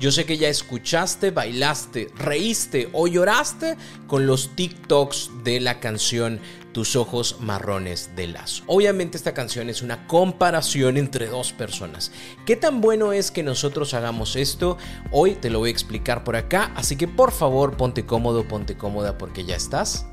Yo 0.00 0.10
sé 0.10 0.24
que 0.26 0.36
ya 0.36 0.48
escuchaste, 0.48 1.30
bailaste, 1.30 2.10
reíste 2.16 2.88
o 2.92 3.06
lloraste 3.06 3.76
con 4.06 4.26
los 4.26 4.54
TikToks 4.56 5.30
de 5.44 5.60
la 5.60 5.80
canción 5.80 6.40
Tus 6.72 6.96
ojos 6.96 7.36
marrones 7.40 8.10
de 8.16 8.26
lazo. 8.26 8.64
Obviamente 8.66 9.16
esta 9.16 9.32
canción 9.32 9.70
es 9.70 9.80
una 9.80 10.08
comparación 10.08 10.96
entre 10.96 11.28
dos 11.28 11.52
personas. 11.52 12.10
¿Qué 12.46 12.56
tan 12.56 12.80
bueno 12.80 13.12
es 13.12 13.30
que 13.30 13.44
nosotros 13.44 13.94
hagamos 13.94 14.34
esto? 14.34 14.76
Hoy 15.12 15.36
te 15.36 15.50
lo 15.50 15.60
voy 15.60 15.68
a 15.68 15.72
explicar 15.72 16.24
por 16.24 16.34
acá, 16.34 16.72
así 16.74 16.96
que 16.96 17.06
por 17.06 17.30
favor 17.30 17.76
ponte 17.76 18.04
cómodo, 18.04 18.48
ponte 18.48 18.76
cómoda 18.76 19.16
porque 19.16 19.44
ya 19.44 19.54
estás 19.54 20.06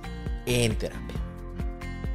en 0.45 0.77
terapia. 0.77 1.20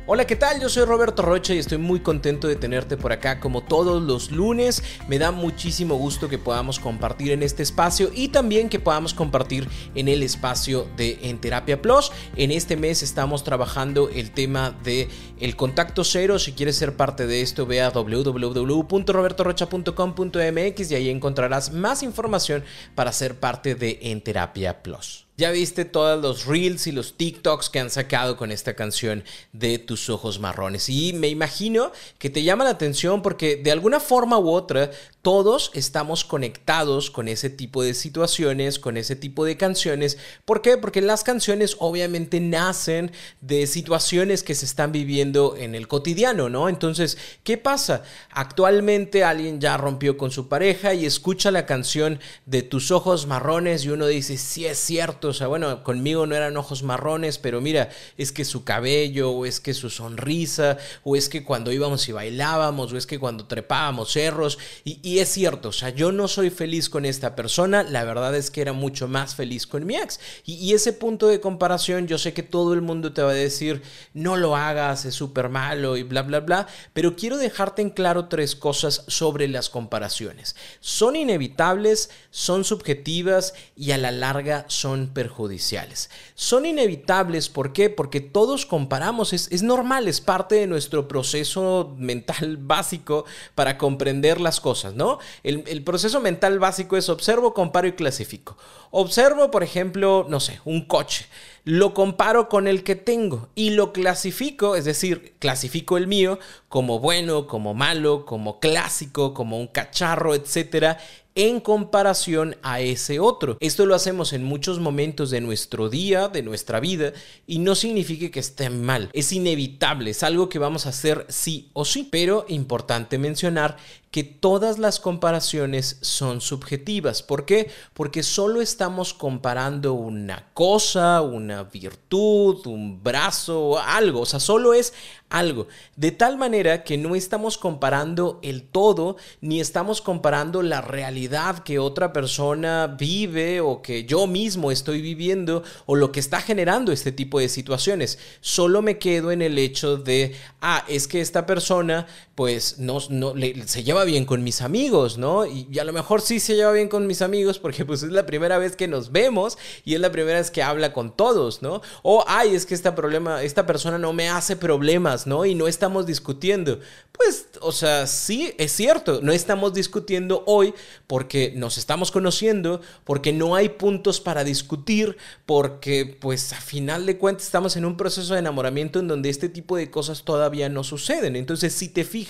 Hola, 0.08 0.24
¿qué 0.24 0.36
tal? 0.36 0.60
Yo 0.60 0.68
soy 0.68 0.84
Roberto 0.84 1.22
Rocha 1.22 1.52
y 1.52 1.58
estoy 1.58 1.78
muy 1.78 1.98
contento 1.98 2.46
de 2.46 2.54
tenerte 2.54 2.96
por 2.96 3.10
acá 3.10 3.40
como 3.40 3.64
todos 3.64 4.00
los 4.00 4.30
lunes. 4.30 4.84
Me 5.08 5.18
da 5.18 5.32
muchísimo 5.32 5.96
gusto 5.96 6.28
que 6.28 6.38
podamos 6.38 6.78
compartir 6.78 7.32
en 7.32 7.42
este 7.42 7.64
espacio 7.64 8.12
y 8.14 8.28
también 8.28 8.68
que 8.68 8.78
podamos 8.78 9.14
compartir 9.14 9.68
en 9.96 10.06
el 10.06 10.22
espacio 10.22 10.86
de 10.96 11.18
En 11.22 11.40
Terapia 11.40 11.82
Plus. 11.82 12.12
En 12.36 12.52
este 12.52 12.76
mes 12.76 13.02
estamos 13.02 13.42
trabajando 13.42 14.08
el 14.08 14.30
tema 14.30 14.70
de 14.84 15.08
el 15.40 15.56
contacto 15.56 16.04
cero. 16.04 16.38
Si 16.38 16.52
quieres 16.52 16.76
ser 16.76 16.94
parte 16.94 17.26
de 17.26 17.42
esto, 17.42 17.66
ve 17.66 17.82
a 17.82 17.90
www.robertorocha.com.mx 17.90 20.90
y 20.92 20.94
ahí 20.94 21.10
encontrarás 21.10 21.72
más 21.72 22.04
información 22.04 22.62
para 22.94 23.10
ser 23.10 23.40
parte 23.40 23.74
de 23.74 23.98
En 24.02 24.20
Terapia 24.20 24.84
Plus. 24.84 25.25
Ya 25.38 25.50
viste 25.50 25.84
todos 25.84 26.22
los 26.22 26.46
reels 26.46 26.86
y 26.86 26.92
los 26.92 27.18
TikToks 27.18 27.68
que 27.68 27.78
han 27.78 27.90
sacado 27.90 28.38
con 28.38 28.50
esta 28.50 28.74
canción 28.74 29.22
de 29.52 29.78
Tus 29.78 30.08
ojos 30.08 30.40
marrones. 30.40 30.88
Y 30.88 31.12
me 31.12 31.28
imagino 31.28 31.92
que 32.18 32.30
te 32.30 32.42
llama 32.42 32.64
la 32.64 32.70
atención 32.70 33.20
porque 33.20 33.56
de 33.56 33.70
alguna 33.70 34.00
forma 34.00 34.38
u 34.38 34.48
otra 34.48 34.90
todos 35.20 35.72
estamos 35.74 36.24
conectados 36.24 37.10
con 37.10 37.28
ese 37.28 37.50
tipo 37.50 37.82
de 37.82 37.92
situaciones, 37.92 38.78
con 38.78 38.96
ese 38.96 39.14
tipo 39.14 39.44
de 39.44 39.58
canciones. 39.58 40.16
¿Por 40.46 40.62
qué? 40.62 40.78
Porque 40.78 41.02
las 41.02 41.22
canciones 41.22 41.76
obviamente 41.80 42.40
nacen 42.40 43.12
de 43.42 43.66
situaciones 43.66 44.42
que 44.42 44.54
se 44.54 44.64
están 44.64 44.90
viviendo 44.90 45.54
en 45.58 45.74
el 45.74 45.86
cotidiano, 45.86 46.48
¿no? 46.48 46.70
Entonces, 46.70 47.18
¿qué 47.44 47.58
pasa? 47.58 48.04
Actualmente 48.30 49.22
alguien 49.22 49.60
ya 49.60 49.76
rompió 49.76 50.16
con 50.16 50.30
su 50.30 50.48
pareja 50.48 50.94
y 50.94 51.04
escucha 51.04 51.50
la 51.50 51.66
canción 51.66 52.20
de 52.46 52.62
Tus 52.62 52.90
ojos 52.90 53.26
marrones 53.26 53.84
y 53.84 53.90
uno 53.90 54.06
dice, 54.06 54.38
sí 54.38 54.64
es 54.64 54.78
cierto 54.78 55.25
o 55.28 55.32
sea, 55.32 55.46
bueno, 55.46 55.82
conmigo 55.82 56.26
no 56.26 56.34
eran 56.34 56.56
ojos 56.56 56.82
marrones, 56.82 57.38
pero 57.38 57.60
mira, 57.60 57.90
es 58.16 58.32
que 58.32 58.44
su 58.44 58.64
cabello, 58.64 59.30
o 59.30 59.46
es 59.46 59.60
que 59.60 59.74
su 59.74 59.90
sonrisa, 59.90 60.78
o 61.04 61.16
es 61.16 61.28
que 61.28 61.44
cuando 61.44 61.72
íbamos 61.72 62.08
y 62.08 62.12
bailábamos, 62.12 62.92
o 62.92 62.96
es 62.96 63.06
que 63.06 63.18
cuando 63.18 63.46
trepábamos 63.46 64.12
cerros, 64.12 64.58
y, 64.84 65.18
es 65.18 65.28
cierto, 65.28 65.70
o 65.70 65.72
sea, 65.72 65.90
yo 65.90 66.12
no 66.12 66.28
soy 66.28 66.50
feliz 66.50 66.88
con 66.88 67.04
esta 67.04 67.34
persona, 67.34 67.82
la 67.82 68.04
verdad 68.04 68.34
es 68.34 68.50
que 68.50 68.60
era 68.60 68.72
mucho 68.72 69.08
más 69.08 69.34
feliz 69.34 69.66
con 69.66 69.86
mi 69.86 69.96
ex. 69.96 70.20
Y, 70.44 70.54
y 70.54 70.74
ese 70.74 70.92
punto 70.92 71.28
de 71.28 71.40
comparación, 71.40 72.06
yo 72.06 72.18
sé 72.18 72.32
que 72.32 72.42
todo 72.42 72.74
el 72.74 72.82
mundo 72.82 73.12
te 73.12 73.22
va 73.22 73.30
a 73.30 73.34
decir, 73.34 73.82
no 74.14 74.36
lo 74.36 74.56
hagas, 74.56 75.04
es 75.04 75.14
súper 75.14 75.48
malo 75.48 75.96
y 75.96 76.02
bla, 76.02 76.22
bla, 76.22 76.40
bla, 76.40 76.66
pero 76.92 77.16
quiero 77.16 77.38
dejarte 77.38 77.82
en 77.82 77.90
claro 77.90 78.28
tres 78.28 78.56
cosas 78.56 79.04
sobre 79.06 79.48
las 79.48 79.70
comparaciones. 79.70 80.56
Son 80.80 81.16
inevitables, 81.16 82.10
son 82.30 82.64
subjetivas 82.64 83.54
y 83.76 83.92
a 83.92 83.98
la 83.98 84.10
larga 84.10 84.64
son 84.68 85.08
perjudiciales. 85.16 86.10
Son 86.34 86.66
inevitables, 86.66 87.48
¿por 87.48 87.72
qué? 87.72 87.88
Porque 87.88 88.20
todos 88.20 88.66
comparamos, 88.66 89.32
es, 89.32 89.62
normal, 89.62 90.08
es 90.08 90.20
parte 90.20 90.56
de 90.56 90.66
nuestro 90.66 91.08
proceso 91.08 91.94
mental 91.96 92.56
básico 92.60 93.24
para 93.54 93.78
comprender 93.78 94.42
las 94.42 94.60
cosas, 94.60 94.92
¿no? 94.92 95.18
El, 95.42 95.64
el 95.68 95.82
proceso 95.82 96.20
mental 96.20 96.58
básico 96.58 96.98
es 96.98 97.08
observo, 97.08 97.54
comparo 97.54 97.88
y 97.88 97.92
clasifico. 97.92 98.58
Observo, 98.90 99.50
por 99.50 99.62
ejemplo, 99.62 100.26
no 100.28 100.38
sé, 100.38 100.60
un 100.66 100.84
coche 100.84 101.26
lo 101.66 101.94
comparo 101.94 102.48
con 102.48 102.68
el 102.68 102.84
que 102.84 102.94
tengo 102.94 103.48
y 103.56 103.70
lo 103.70 103.92
clasifico, 103.92 104.76
es 104.76 104.84
decir, 104.84 105.34
clasifico 105.40 105.96
el 105.96 106.06
mío 106.06 106.38
como 106.68 107.00
bueno, 107.00 107.48
como 107.48 107.74
malo, 107.74 108.24
como 108.24 108.60
clásico, 108.60 109.34
como 109.34 109.58
un 109.58 109.66
cacharro, 109.66 110.36
etcétera, 110.36 110.98
en 111.36 111.60
comparación 111.60 112.56
a 112.62 112.80
ese 112.80 113.20
otro. 113.20 113.58
Esto 113.60 113.86
lo 113.86 113.94
hacemos 113.94 114.32
en 114.32 114.42
muchos 114.42 114.80
momentos 114.80 115.30
de 115.30 115.42
nuestro 115.42 115.88
día, 115.88 116.28
de 116.28 116.42
nuestra 116.42 116.80
vida, 116.80 117.12
y 117.46 117.60
no 117.60 117.74
significa 117.74 118.30
que 118.30 118.40
esté 118.40 118.70
mal. 118.70 119.10
Es 119.12 119.32
inevitable, 119.32 120.10
es 120.10 120.22
algo 120.22 120.48
que 120.48 120.58
vamos 120.58 120.86
a 120.86 120.88
hacer 120.88 121.26
sí 121.28 121.70
o 121.74 121.84
sí. 121.84 122.08
Pero 122.10 122.46
importante 122.48 123.18
mencionar 123.18 123.76
que 124.16 124.24
todas 124.24 124.78
las 124.78 124.98
comparaciones 124.98 125.98
son 126.00 126.40
subjetivas. 126.40 127.22
¿Por 127.22 127.44
qué? 127.44 127.68
Porque 127.92 128.22
solo 128.22 128.62
estamos 128.62 129.12
comparando 129.12 129.92
una 129.92 130.48
cosa, 130.54 131.20
una 131.20 131.64
virtud, 131.64 132.66
un 132.66 133.02
brazo, 133.02 133.78
algo. 133.78 134.20
O 134.22 134.24
sea, 134.24 134.40
solo 134.40 134.72
es 134.72 134.94
algo. 135.28 135.66
De 135.96 136.12
tal 136.12 136.38
manera 136.38 136.82
que 136.82 136.96
no 136.96 137.14
estamos 137.14 137.58
comparando 137.58 138.38
el 138.42 138.62
todo, 138.62 139.16
ni 139.42 139.60
estamos 139.60 140.00
comparando 140.00 140.62
la 140.62 140.80
realidad 140.80 141.58
que 141.58 141.78
otra 141.78 142.14
persona 142.14 142.86
vive 142.86 143.60
o 143.60 143.82
que 143.82 144.06
yo 144.06 144.26
mismo 144.26 144.70
estoy 144.70 145.02
viviendo 145.02 145.62
o 145.84 145.94
lo 145.94 146.10
que 146.10 146.20
está 146.20 146.40
generando 146.40 146.90
este 146.90 147.12
tipo 147.12 147.38
de 147.38 147.50
situaciones. 147.50 148.18
Solo 148.40 148.80
me 148.80 148.98
quedo 148.98 149.30
en 149.30 149.42
el 149.42 149.58
hecho 149.58 149.98
de, 149.98 150.34
ah, 150.62 150.84
es 150.88 151.06
que 151.06 151.20
esta 151.20 151.44
persona 151.44 152.06
pues 152.36 152.78
no, 152.78 152.98
no 153.08 153.32
se 153.64 153.82
lleva 153.82 154.04
bien 154.04 154.26
con 154.26 154.44
mis 154.44 154.60
amigos, 154.60 155.16
¿no? 155.16 155.46
Y, 155.46 155.66
y, 155.72 155.78
a 155.78 155.84
lo 155.84 155.94
mejor 155.94 156.20
sí 156.20 156.38
se 156.38 156.54
lleva 156.54 156.70
bien 156.70 156.88
con 156.88 157.06
mis 157.06 157.22
amigos 157.22 157.58
porque 157.58 157.86
pues 157.86 158.02
es 158.02 158.10
la 158.10 158.26
primera 158.26 158.58
vez 158.58 158.76
que 158.76 158.86
nos 158.88 159.10
vemos 159.10 159.56
y 159.86 159.94
es 159.94 160.00
la 160.00 160.12
primera 160.12 160.38
vez 160.38 160.50
que 160.50 160.62
habla 160.62 160.92
con 160.92 161.16
todos, 161.16 161.62
¿no? 161.62 161.80
O, 162.02 162.24
ay, 162.28 162.54
es 162.54 162.66
que 162.66 162.74
esta, 162.74 162.94
problema, 162.94 163.42
esta 163.42 163.64
persona 163.64 163.96
no 163.96 164.12
me 164.12 164.28
hace 164.28 164.54
problemas, 164.54 165.26
¿no? 165.26 165.46
Y 165.46 165.54
no 165.54 165.66
estamos 165.66 166.04
discutiendo. 166.04 166.78
Pues, 167.12 167.48
o 167.62 167.72
sea, 167.72 168.06
sí, 168.06 168.52
es 168.58 168.70
cierto, 168.72 169.20
no 169.22 169.32
estamos 169.32 169.72
discutiendo 169.72 170.44
hoy 170.46 170.74
porque 171.06 171.54
nos 171.56 171.78
estamos 171.78 172.10
conociendo, 172.10 172.82
porque 173.04 173.32
no 173.32 173.54
hay 173.54 173.70
puntos 173.70 174.20
para 174.20 174.44
discutir, 174.44 175.16
porque 175.46 176.18
pues 176.20 176.52
a 176.52 176.60
final 176.60 177.06
de 177.06 177.16
cuentas 177.16 177.46
estamos 177.46 177.76
en 177.76 177.86
un 177.86 177.96
proceso 177.96 178.34
de 178.34 178.40
enamoramiento 178.40 178.98
en 179.00 179.08
donde 179.08 179.30
este 179.30 179.48
tipo 179.48 179.78
de 179.78 179.90
cosas 179.90 180.24
todavía 180.24 180.68
no 180.68 180.84
suceden. 180.84 181.34
Entonces, 181.34 181.72
si 181.72 181.88
te 181.88 182.04
fijas, 182.04 182.25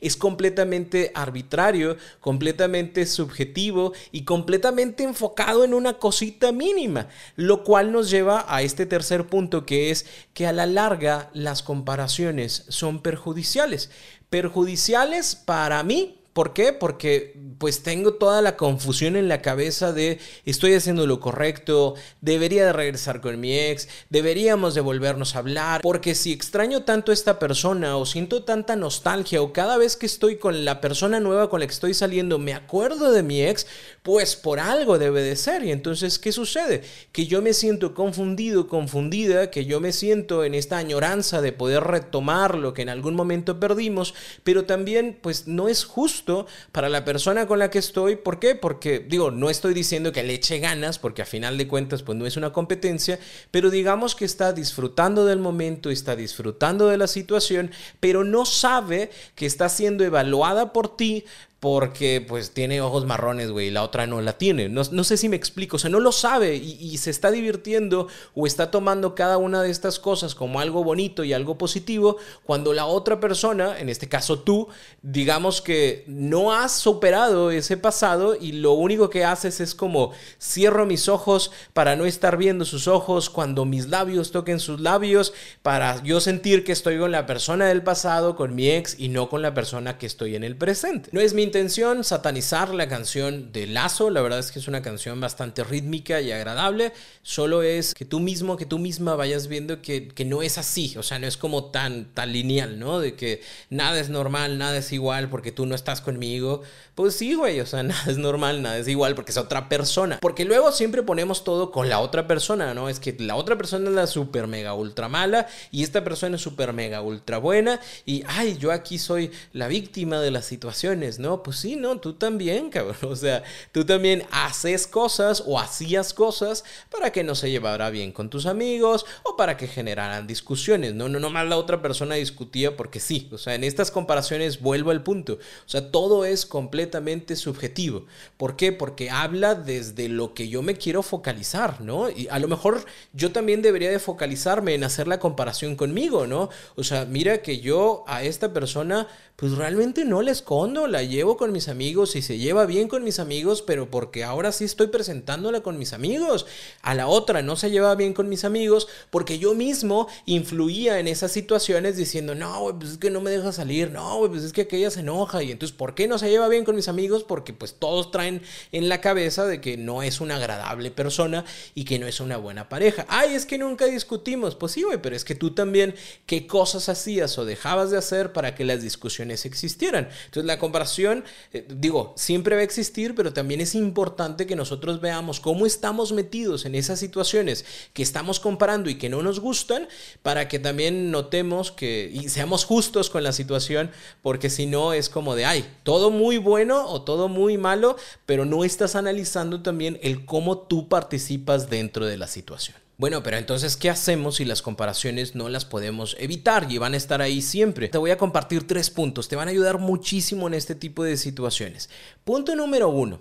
es 0.00 0.16
completamente 0.16 1.12
arbitrario, 1.14 1.96
completamente 2.20 3.06
subjetivo 3.06 3.92
y 4.12 4.24
completamente 4.24 5.04
enfocado 5.04 5.64
en 5.64 5.74
una 5.74 5.94
cosita 5.94 6.52
mínima, 6.52 7.08
lo 7.36 7.64
cual 7.64 7.92
nos 7.92 8.10
lleva 8.10 8.44
a 8.48 8.62
este 8.62 8.86
tercer 8.86 9.26
punto 9.26 9.66
que 9.66 9.90
es 9.90 10.06
que 10.34 10.46
a 10.46 10.52
la 10.52 10.66
larga 10.66 11.30
las 11.32 11.62
comparaciones 11.62 12.64
son 12.68 13.02
perjudiciales. 13.02 13.90
Perjudiciales 14.30 15.36
para 15.36 15.82
mí 15.82 16.20
¿Por 16.36 16.52
qué? 16.52 16.74
Porque 16.74 17.34
pues 17.58 17.82
tengo 17.82 18.12
toda 18.12 18.42
la 18.42 18.58
confusión 18.58 19.16
en 19.16 19.26
la 19.26 19.40
cabeza 19.40 19.94
de 19.94 20.18
estoy 20.44 20.74
haciendo 20.74 21.06
lo 21.06 21.18
correcto, 21.18 21.94
debería 22.20 22.66
de 22.66 22.74
regresar 22.74 23.22
con 23.22 23.40
mi 23.40 23.58
ex, 23.58 23.88
deberíamos 24.10 24.74
de 24.74 24.82
volvernos 24.82 25.34
a 25.34 25.38
hablar, 25.38 25.80
porque 25.80 26.14
si 26.14 26.34
extraño 26.34 26.82
tanto 26.82 27.10
a 27.10 27.14
esta 27.14 27.38
persona 27.38 27.96
o 27.96 28.04
siento 28.04 28.44
tanta 28.44 28.76
nostalgia 28.76 29.40
o 29.40 29.54
cada 29.54 29.78
vez 29.78 29.96
que 29.96 30.04
estoy 30.04 30.36
con 30.36 30.66
la 30.66 30.82
persona 30.82 31.20
nueva 31.20 31.48
con 31.48 31.60
la 31.60 31.66
que 31.66 31.72
estoy 31.72 31.94
saliendo 31.94 32.38
me 32.38 32.52
acuerdo 32.52 33.12
de 33.12 33.22
mi 33.22 33.42
ex, 33.42 33.66
pues 34.06 34.36
por 34.36 34.60
algo 34.60 35.00
debe 35.00 35.20
de 35.20 35.34
ser. 35.34 35.64
Y 35.64 35.72
entonces, 35.72 36.20
¿qué 36.20 36.30
sucede? 36.30 36.84
Que 37.10 37.26
yo 37.26 37.42
me 37.42 37.52
siento 37.52 37.92
confundido, 37.92 38.68
confundida, 38.68 39.50
que 39.50 39.64
yo 39.64 39.80
me 39.80 39.92
siento 39.92 40.44
en 40.44 40.54
esta 40.54 40.78
añoranza 40.78 41.40
de 41.40 41.50
poder 41.50 41.82
retomar 41.82 42.54
lo 42.54 42.72
que 42.72 42.82
en 42.82 42.88
algún 42.88 43.16
momento 43.16 43.58
perdimos, 43.58 44.14
pero 44.44 44.64
también 44.64 45.18
pues 45.20 45.48
no 45.48 45.68
es 45.68 45.84
justo 45.84 46.46
para 46.70 46.88
la 46.88 47.04
persona 47.04 47.48
con 47.48 47.58
la 47.58 47.68
que 47.68 47.80
estoy. 47.80 48.14
¿Por 48.14 48.38
qué? 48.38 48.54
Porque, 48.54 49.00
digo, 49.00 49.32
no 49.32 49.50
estoy 49.50 49.74
diciendo 49.74 50.12
que 50.12 50.22
le 50.22 50.34
eche 50.34 50.60
ganas, 50.60 51.00
porque 51.00 51.22
a 51.22 51.26
final 51.26 51.58
de 51.58 51.66
cuentas, 51.66 52.04
pues 52.04 52.16
no 52.16 52.26
es 52.26 52.36
una 52.36 52.52
competencia, 52.52 53.18
pero 53.50 53.70
digamos 53.70 54.14
que 54.14 54.24
está 54.24 54.52
disfrutando 54.52 55.26
del 55.26 55.40
momento, 55.40 55.90
está 55.90 56.14
disfrutando 56.14 56.86
de 56.86 56.96
la 56.96 57.08
situación, 57.08 57.72
pero 57.98 58.22
no 58.22 58.46
sabe 58.46 59.10
que 59.34 59.46
está 59.46 59.68
siendo 59.68 60.04
evaluada 60.04 60.72
por 60.72 60.96
ti 60.96 61.24
porque 61.58 62.24
pues 62.26 62.50
tiene 62.52 62.82
ojos 62.82 63.06
marrones, 63.06 63.50
güey, 63.50 63.68
y 63.68 63.70
la 63.70 63.82
otra 63.82 64.06
no 64.06 64.20
la 64.20 64.36
tiene. 64.36 64.68
No, 64.68 64.84
sé 64.84 65.16
si 65.16 65.28
me 65.28 65.36
explico, 65.36 65.76
o 65.76 65.78
sea, 65.78 65.88
no 65.88 66.00
lo 66.00 66.12
sabe 66.12 66.54
y, 66.56 66.96
se 66.98 67.10
está 67.10 67.30
divirtiendo 67.30 68.08
o 68.34 68.46
está 68.46 68.70
tomando 68.70 69.14
cada 69.14 69.36
una 69.38 69.62
de 69.62 69.70
estas 69.70 69.98
cosas 69.98 70.34
como 70.34 70.60
algo 70.60 70.84
bonito 70.84 71.24
y 71.24 71.32
algo 71.32 71.56
positivo, 71.58 72.16
cuando 72.44 72.72
la 72.72 72.86
otra 72.86 73.20
persona, 73.20 73.78
en 73.78 73.88
este 73.88 74.08
caso 74.08 74.40
tú, 74.40 74.68
digamos 75.02 75.60
que 75.60 76.04
no 76.06 76.52
has 76.52 76.72
superado 76.72 77.50
ese 77.50 77.76
pasado 77.76 78.34
y 78.34 78.52
lo 78.52 78.72
único 78.72 79.10
que 79.10 79.24
haces 79.24 79.60
es 79.60 79.74
como 79.74 80.12
cierro 80.40 80.86
mis 80.86 81.08
ojos 81.08 81.52
para 81.72 81.96
no 81.96 82.06
estar 82.06 82.36
viendo 82.36 82.64
sus 82.64 82.88
ojos 82.88 83.30
cuando 83.30 83.64
mis 83.64 83.88
labios 83.88 84.30
toquen 84.30 84.60
sus 84.60 84.80
labios, 84.80 85.32
para 85.62 86.02
yo 86.02 86.20
sentir 86.20 86.64
que 86.64 86.72
estoy 86.72 86.98
con 86.98 87.12
la 87.12 87.26
persona 87.26 87.66
del 87.66 87.82
pasado, 87.82 88.36
con 88.36 88.54
mi 88.54 88.70
ex 88.70 88.98
y 88.98 89.08
no 89.08 89.28
con 89.28 89.42
la 89.42 89.54
persona 89.54 89.98
que 89.98 90.06
estoy 90.06 90.36
en 90.36 90.44
el 90.44 90.56
presente. 90.56 91.10
No 91.12 91.20
es 91.20 91.34
mi 91.34 91.45
intención 91.46 92.04
satanizar 92.04 92.74
la 92.74 92.88
canción 92.88 93.52
de 93.52 93.66
Lazo, 93.66 94.10
la 94.10 94.20
verdad 94.20 94.40
es 94.40 94.50
que 94.50 94.58
es 94.58 94.68
una 94.68 94.82
canción 94.82 95.20
bastante 95.20 95.64
rítmica 95.64 96.20
y 96.20 96.32
agradable, 96.32 96.92
solo 97.22 97.62
es 97.62 97.94
que 97.94 98.04
tú 98.04 98.20
mismo, 98.20 98.56
que 98.56 98.66
tú 98.66 98.78
misma 98.78 99.14
vayas 99.14 99.46
viendo 99.46 99.80
que, 99.80 100.08
que 100.08 100.24
no 100.24 100.42
es 100.42 100.58
así, 100.58 100.94
o 100.98 101.02
sea, 101.02 101.18
no 101.18 101.26
es 101.26 101.36
como 101.36 101.66
tan, 101.70 102.12
tan 102.12 102.32
lineal, 102.32 102.78
¿no? 102.78 103.00
De 103.00 103.14
que 103.14 103.42
nada 103.70 103.98
es 103.98 104.08
normal, 104.08 104.58
nada 104.58 104.76
es 104.76 104.92
igual 104.92 105.30
porque 105.30 105.52
tú 105.52 105.66
no 105.66 105.74
estás 105.74 106.00
conmigo. 106.00 106.62
Pues 106.94 107.14
sí, 107.14 107.34
güey, 107.34 107.60
o 107.60 107.66
sea, 107.66 107.82
nada 107.84 108.04
es 108.08 108.18
normal, 108.18 108.62
nada 108.62 108.78
es 108.78 108.88
igual 108.88 109.14
porque 109.14 109.30
es 109.30 109.38
otra 109.38 109.68
persona. 109.68 110.18
Porque 110.20 110.44
luego 110.44 110.72
siempre 110.72 111.02
ponemos 111.02 111.44
todo 111.44 111.70
con 111.70 111.88
la 111.88 112.00
otra 112.00 112.26
persona, 112.26 112.74
¿no? 112.74 112.88
Es 112.88 113.00
que 113.00 113.16
la 113.18 113.36
otra 113.36 113.56
persona 113.56 113.88
es 113.88 113.94
la 113.94 114.06
super 114.06 114.46
mega 114.46 114.74
ultra 114.74 115.08
mala 115.08 115.46
y 115.70 115.82
esta 115.82 116.04
persona 116.04 116.36
es 116.36 116.42
super 116.42 116.72
mega 116.72 117.02
ultra 117.02 117.38
buena 117.38 117.80
y, 118.04 118.24
ay, 118.26 118.56
yo 118.58 118.72
aquí 118.72 118.98
soy 118.98 119.30
la 119.52 119.68
víctima 119.68 120.20
de 120.20 120.30
las 120.30 120.44
situaciones, 120.44 121.18
¿no? 121.18 121.35
Pues 121.42 121.58
sí, 121.58 121.76
no, 121.76 121.98
tú 121.98 122.14
también, 122.14 122.70
cabrón. 122.70 122.96
O 123.12 123.16
sea, 123.16 123.42
tú 123.72 123.84
también 123.84 124.24
haces 124.30 124.86
cosas 124.86 125.42
o 125.46 125.58
hacías 125.58 126.14
cosas 126.14 126.64
para 126.90 127.10
que 127.10 127.24
no 127.24 127.34
se 127.34 127.50
llevara 127.50 127.90
bien 127.90 128.12
con 128.12 128.30
tus 128.30 128.46
amigos 128.46 129.06
o 129.22 129.36
para 129.36 129.56
que 129.56 129.68
generaran 129.68 130.26
discusiones, 130.26 130.94
¿no? 130.94 131.08
No, 131.08 131.30
más 131.30 131.46
la 131.46 131.56
otra 131.56 131.82
persona 131.82 132.14
discutía 132.14 132.76
porque 132.76 133.00
sí. 133.00 133.28
O 133.32 133.38
sea, 133.38 133.54
en 133.54 133.64
estas 133.64 133.90
comparaciones 133.90 134.60
vuelvo 134.60 134.90
al 134.90 135.02
punto. 135.02 135.34
O 135.34 135.68
sea, 135.68 135.90
todo 135.90 136.24
es 136.24 136.46
completamente 136.46 137.36
subjetivo. 137.36 138.06
¿Por 138.36 138.56
qué? 138.56 138.72
Porque 138.72 139.10
habla 139.10 139.54
desde 139.54 140.08
lo 140.08 140.34
que 140.34 140.48
yo 140.48 140.62
me 140.62 140.76
quiero 140.76 141.02
focalizar, 141.02 141.80
¿no? 141.80 142.10
Y 142.10 142.28
a 142.30 142.38
lo 142.38 142.48
mejor 142.48 142.84
yo 143.12 143.32
también 143.32 143.62
debería 143.62 143.90
de 143.90 143.98
focalizarme 143.98 144.74
en 144.74 144.84
hacer 144.84 145.08
la 145.08 145.18
comparación 145.18 145.76
conmigo, 145.76 146.26
¿no? 146.26 146.50
O 146.76 146.84
sea, 146.84 147.04
mira 147.04 147.38
que 147.38 147.60
yo 147.60 148.04
a 148.06 148.22
esta 148.22 148.52
persona 148.52 149.08
pues 149.36 149.52
realmente 149.52 150.06
no 150.06 150.22
la 150.22 150.30
escondo, 150.30 150.86
la 150.86 151.02
llevo 151.02 151.36
con 151.36 151.52
mis 151.52 151.68
amigos 151.68 152.16
y 152.16 152.22
se 152.22 152.38
lleva 152.38 152.64
bien 152.64 152.88
con 152.88 153.04
mis 153.04 153.18
amigos, 153.18 153.60
pero 153.60 153.90
porque 153.90 154.24
ahora 154.24 154.50
sí 154.50 154.64
estoy 154.64 154.86
presentándola 154.86 155.60
con 155.60 155.78
mis 155.78 155.92
amigos. 155.92 156.46
A 156.80 156.94
la 156.94 157.06
otra 157.06 157.42
no 157.42 157.54
se 157.56 157.70
lleva 157.70 157.94
bien 157.96 158.14
con 158.14 158.30
mis 158.30 158.44
amigos 158.44 158.88
porque 159.10 159.38
yo 159.38 159.54
mismo 159.54 160.08
influía 160.24 161.00
en 161.00 161.06
esas 161.06 161.32
situaciones 161.32 161.98
diciendo, 161.98 162.34
no, 162.34 162.74
pues 162.78 162.92
es 162.92 162.98
que 162.98 163.10
no 163.10 163.20
me 163.20 163.30
deja 163.30 163.52
salir, 163.52 163.90
no, 163.90 164.22
pues 164.26 164.42
es 164.42 164.54
que 164.54 164.62
aquella 164.62 164.90
se 164.90 165.00
enoja 165.00 165.42
y 165.42 165.52
entonces, 165.52 165.76
¿por 165.76 165.94
qué 165.94 166.08
no 166.08 166.18
se 166.18 166.30
lleva 166.30 166.48
bien 166.48 166.64
con 166.64 166.74
mis 166.74 166.88
amigos? 166.88 167.22
Porque 167.22 167.52
pues 167.52 167.74
todos 167.74 168.10
traen 168.10 168.40
en 168.72 168.88
la 168.88 169.02
cabeza 169.02 169.44
de 169.44 169.60
que 169.60 169.76
no 169.76 170.02
es 170.02 170.22
una 170.22 170.36
agradable 170.36 170.90
persona 170.90 171.44
y 171.74 171.84
que 171.84 171.98
no 171.98 172.06
es 172.06 172.20
una 172.20 172.38
buena 172.38 172.70
pareja. 172.70 173.04
Ay, 173.10 173.34
es 173.34 173.44
que 173.44 173.58
nunca 173.58 173.84
discutimos. 173.84 174.54
Pues 174.54 174.72
sí, 174.72 174.82
güey, 174.82 175.02
pero 175.02 175.14
es 175.14 175.26
que 175.26 175.34
tú 175.34 175.50
también, 175.50 175.94
¿qué 176.24 176.46
cosas 176.46 176.88
hacías 176.88 177.36
o 177.36 177.44
dejabas 177.44 177.90
de 177.90 177.98
hacer 177.98 178.32
para 178.32 178.54
que 178.54 178.64
las 178.64 178.80
discusiones 178.80 179.25
existieran. 179.34 180.08
Entonces 180.26 180.44
la 180.44 180.58
comparación, 180.58 181.24
eh, 181.52 181.66
digo, 181.68 182.14
siempre 182.16 182.54
va 182.54 182.60
a 182.60 182.64
existir, 182.64 183.14
pero 183.14 183.32
también 183.32 183.60
es 183.60 183.74
importante 183.74 184.46
que 184.46 184.56
nosotros 184.56 185.00
veamos 185.00 185.40
cómo 185.40 185.66
estamos 185.66 186.12
metidos 186.12 186.64
en 186.64 186.74
esas 186.74 186.98
situaciones 186.98 187.64
que 187.92 188.02
estamos 188.02 188.40
comparando 188.40 188.90
y 188.90 188.96
que 188.96 189.08
no 189.08 189.22
nos 189.22 189.40
gustan, 189.40 189.88
para 190.22 190.48
que 190.48 190.58
también 190.58 191.10
notemos 191.10 191.72
que 191.72 192.10
y 192.12 192.28
seamos 192.28 192.64
justos 192.64 193.10
con 193.10 193.22
la 193.22 193.32
situación, 193.32 193.90
porque 194.22 194.50
si 194.50 194.66
no 194.66 194.92
es 194.92 195.08
como 195.08 195.34
de, 195.34 195.44
ay, 195.44 195.66
todo 195.82 196.10
muy 196.10 196.38
bueno 196.38 196.86
o 196.88 197.02
todo 197.02 197.28
muy 197.28 197.58
malo, 197.58 197.96
pero 198.24 198.44
no 198.44 198.64
estás 198.64 198.96
analizando 198.96 199.62
también 199.62 199.98
el 200.02 200.24
cómo 200.24 200.58
tú 200.58 200.88
participas 200.88 201.68
dentro 201.68 202.06
de 202.06 202.16
la 202.16 202.26
situación. 202.26 202.85
Bueno, 202.98 203.22
pero 203.22 203.36
entonces, 203.36 203.76
¿qué 203.76 203.90
hacemos 203.90 204.36
si 204.36 204.46
las 204.46 204.62
comparaciones 204.62 205.34
no 205.34 205.50
las 205.50 205.66
podemos 205.66 206.16
evitar 206.18 206.66
y 206.72 206.78
van 206.78 206.94
a 206.94 206.96
estar 206.96 207.20
ahí 207.20 207.42
siempre? 207.42 207.88
Te 207.88 207.98
voy 207.98 208.10
a 208.10 208.16
compartir 208.16 208.66
tres 208.66 208.88
puntos, 208.88 209.28
te 209.28 209.36
van 209.36 209.48
a 209.48 209.50
ayudar 209.50 209.78
muchísimo 209.78 210.46
en 210.46 210.54
este 210.54 210.74
tipo 210.74 211.04
de 211.04 211.18
situaciones. 211.18 211.90
Punto 212.24 212.56
número 212.56 212.88
uno, 212.88 213.20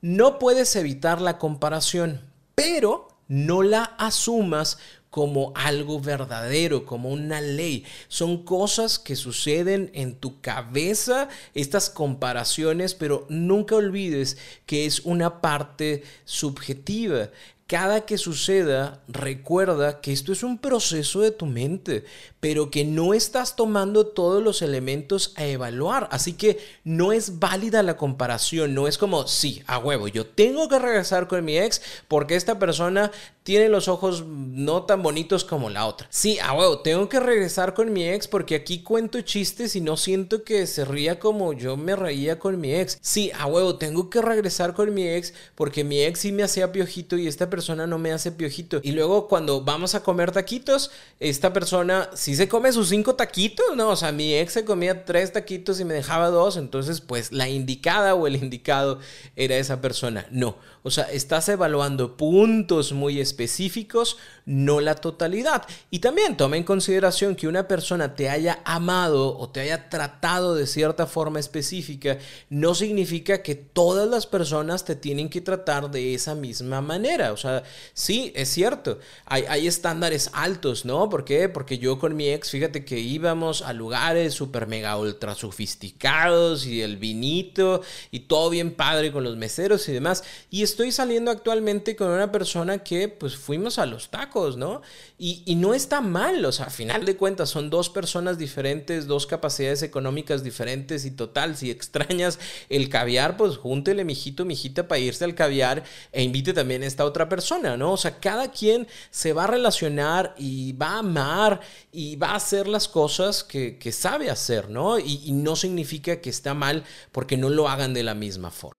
no 0.00 0.38
puedes 0.38 0.74
evitar 0.74 1.20
la 1.20 1.36
comparación, 1.36 2.22
pero 2.54 3.08
no 3.28 3.62
la 3.62 3.84
asumas 3.98 4.78
como 5.10 5.52
algo 5.54 6.00
verdadero, 6.00 6.86
como 6.86 7.10
una 7.10 7.42
ley. 7.42 7.84
Son 8.08 8.44
cosas 8.44 8.98
que 8.98 9.16
suceden 9.16 9.90
en 9.92 10.14
tu 10.14 10.40
cabeza, 10.40 11.28
estas 11.52 11.90
comparaciones, 11.90 12.94
pero 12.94 13.26
nunca 13.28 13.74
olvides 13.74 14.38
que 14.64 14.86
es 14.86 15.00
una 15.00 15.42
parte 15.42 16.04
subjetiva 16.24 17.30
cada 17.70 18.00
que 18.00 18.18
suceda, 18.18 19.00
recuerda 19.06 20.00
que 20.00 20.12
esto 20.12 20.32
es 20.32 20.42
un 20.42 20.58
proceso 20.58 21.20
de 21.20 21.30
tu 21.30 21.46
mente, 21.46 22.04
pero 22.40 22.68
que 22.68 22.84
no 22.84 23.14
estás 23.14 23.54
tomando 23.54 24.08
todos 24.08 24.42
los 24.42 24.60
elementos 24.60 25.32
a 25.36 25.46
evaluar. 25.46 26.08
Así 26.10 26.32
que 26.32 26.58
no 26.82 27.12
es 27.12 27.38
válida 27.38 27.84
la 27.84 27.96
comparación. 27.96 28.74
No 28.74 28.88
es 28.88 28.98
como, 28.98 29.28
sí, 29.28 29.62
a 29.68 29.78
huevo, 29.78 30.08
yo 30.08 30.26
tengo 30.26 30.68
que 30.68 30.80
regresar 30.80 31.28
con 31.28 31.44
mi 31.44 31.58
ex 31.58 31.80
porque 32.08 32.34
esta 32.34 32.58
persona 32.58 33.12
tiene 33.44 33.68
los 33.68 33.86
ojos 33.86 34.24
no 34.26 34.82
tan 34.82 35.04
bonitos 35.04 35.44
como 35.44 35.70
la 35.70 35.86
otra. 35.86 36.08
Sí, 36.10 36.40
a 36.40 36.52
huevo, 36.52 36.80
tengo 36.80 37.08
que 37.08 37.20
regresar 37.20 37.72
con 37.74 37.92
mi 37.92 38.08
ex 38.08 38.26
porque 38.26 38.56
aquí 38.56 38.82
cuento 38.82 39.20
chistes 39.20 39.76
y 39.76 39.80
no 39.80 39.96
siento 39.96 40.42
que 40.42 40.66
se 40.66 40.84
ría 40.84 41.20
como 41.20 41.52
yo 41.52 41.76
me 41.76 41.94
reía 41.94 42.40
con 42.40 42.60
mi 42.60 42.74
ex. 42.74 42.98
Sí, 43.00 43.30
a 43.38 43.46
huevo, 43.46 43.76
tengo 43.76 44.10
que 44.10 44.20
regresar 44.20 44.74
con 44.74 44.92
mi 44.92 45.06
ex 45.06 45.34
porque 45.54 45.84
mi 45.84 46.02
ex 46.02 46.18
sí 46.18 46.32
me 46.32 46.42
hacía 46.42 46.72
piojito 46.72 47.16
y 47.16 47.28
esta 47.28 47.48
persona 47.48 47.59
no 47.68 47.98
me 47.98 48.12
hace 48.12 48.32
piojito. 48.32 48.80
Y 48.82 48.92
luego 48.92 49.28
cuando 49.28 49.62
vamos 49.62 49.94
a 49.94 50.02
comer 50.02 50.32
taquitos, 50.32 50.90
esta 51.18 51.52
persona 51.52 52.10
sí 52.14 52.34
se 52.34 52.48
come 52.48 52.72
sus 52.72 52.88
cinco 52.88 53.14
taquitos, 53.14 53.76
¿no? 53.76 53.90
O 53.90 53.96
sea, 53.96 54.12
mi 54.12 54.34
ex 54.34 54.52
se 54.54 54.64
comía 54.64 55.04
tres 55.04 55.32
taquitos 55.32 55.80
y 55.80 55.84
me 55.84 55.94
dejaba 55.94 56.28
dos, 56.28 56.56
entonces 56.56 57.00
pues 57.00 57.32
la 57.32 57.48
indicada 57.48 58.14
o 58.14 58.26
el 58.26 58.36
indicado 58.36 58.98
era 59.36 59.56
esa 59.56 59.80
persona. 59.80 60.26
No, 60.30 60.56
o 60.82 60.90
sea, 60.90 61.04
estás 61.04 61.48
evaluando 61.48 62.16
puntos 62.16 62.92
muy 62.92 63.20
específicos, 63.20 64.16
no 64.46 64.80
la 64.80 64.94
totalidad. 64.94 65.66
Y 65.90 65.98
también 65.98 66.36
toma 66.36 66.56
en 66.56 66.64
consideración 66.64 67.36
que 67.36 67.48
una 67.48 67.68
persona 67.68 68.14
te 68.14 68.30
haya 68.30 68.60
amado 68.64 69.36
o 69.38 69.50
te 69.50 69.60
haya 69.60 69.90
tratado 69.90 70.54
de 70.54 70.66
cierta 70.66 71.06
forma 71.06 71.38
específica, 71.38 72.18
no 72.48 72.74
significa 72.74 73.42
que 73.42 73.54
todas 73.54 74.08
las 74.08 74.26
personas 74.26 74.84
te 74.84 74.96
tienen 74.96 75.28
que 75.28 75.40
tratar 75.40 75.90
de 75.90 76.14
esa 76.14 76.34
misma 76.34 76.80
manera. 76.80 77.32
O 77.32 77.36
sea, 77.36 77.49
sí, 77.92 78.32
es 78.34 78.48
cierto, 78.48 78.98
hay, 79.26 79.66
estándares 79.66 80.30
altos, 80.32 80.84
¿no? 80.84 81.08
¿Por 81.08 81.24
qué? 81.24 81.48
Porque 81.48 81.78
yo 81.78 81.98
con 81.98 82.16
mi 82.16 82.28
ex, 82.28 82.50
fíjate 82.50 82.84
que 82.84 82.98
íbamos 82.98 83.62
a 83.62 83.72
lugares 83.72 84.34
súper 84.34 84.66
mega 84.66 84.96
ultra 84.96 85.34
sofisticados 85.34 86.66
y 86.66 86.82
el 86.82 86.96
vinito 86.96 87.82
y 88.10 88.20
todo 88.20 88.50
bien 88.50 88.74
padre 88.74 89.12
con 89.12 89.24
los 89.24 89.36
meseros 89.36 89.88
y 89.88 89.92
demás. 89.92 90.24
Y 90.50 90.62
estoy 90.62 90.92
saliendo 90.92 91.30
actualmente 91.30 91.96
con 91.96 92.08
una 92.08 92.32
persona 92.32 92.78
que 92.78 93.08
pues 93.08 93.36
fuimos 93.36 93.78
a 93.78 93.86
los 93.86 94.10
tacos, 94.10 94.56
¿no? 94.56 94.82
Y, 95.18 95.42
y, 95.44 95.54
no 95.54 95.74
está 95.74 96.00
mal, 96.00 96.42
o 96.46 96.52
sea, 96.52 96.66
a 96.66 96.70
final 96.70 97.04
de 97.04 97.16
cuentas 97.16 97.50
son 97.50 97.68
dos 97.68 97.90
personas 97.90 98.38
diferentes, 98.38 99.06
dos 99.06 99.26
capacidades 99.26 99.82
económicas 99.82 100.42
diferentes 100.42 101.04
y 101.04 101.10
total, 101.10 101.56
si 101.56 101.70
extrañas 101.70 102.38
el 102.70 102.88
caviar, 102.88 103.36
pues 103.36 103.58
júntele 103.58 104.04
mijito, 104.04 104.44
mijita 104.44 104.88
para 104.88 104.98
irse 104.98 105.24
al 105.24 105.34
caviar 105.34 105.84
e 106.12 106.22
invite 106.22 106.52
también 106.52 106.82
a 106.82 106.86
esta 106.86 107.04
otra 107.04 107.28
persona, 107.40 107.74
¿no? 107.74 107.92
O 107.92 107.96
sea, 107.96 108.20
cada 108.20 108.50
quien 108.50 108.86
se 109.10 109.32
va 109.32 109.44
a 109.44 109.46
relacionar 109.46 110.34
y 110.36 110.74
va 110.74 110.88
a 110.88 110.98
amar 110.98 111.60
y 111.90 112.16
va 112.16 112.32
a 112.32 112.34
hacer 112.34 112.68
las 112.68 112.86
cosas 112.86 113.42
que, 113.42 113.92
sabe 113.92 114.30
hacer, 114.30 114.68
¿no? 114.68 114.98
Y, 114.98 115.22
y 115.24 115.32
no 115.32 115.56
significa 115.56 116.20
que 116.20 116.28
está 116.28 116.52
mal 116.52 116.84
porque 117.12 117.38
no 117.38 117.48
lo 117.48 117.66
hagan 117.66 117.94
de 117.94 118.02
la 118.02 118.14
misma 118.14 118.50
forma. 118.50 118.74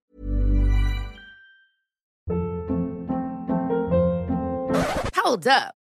Hold 5.23 5.47
up. 5.47 5.80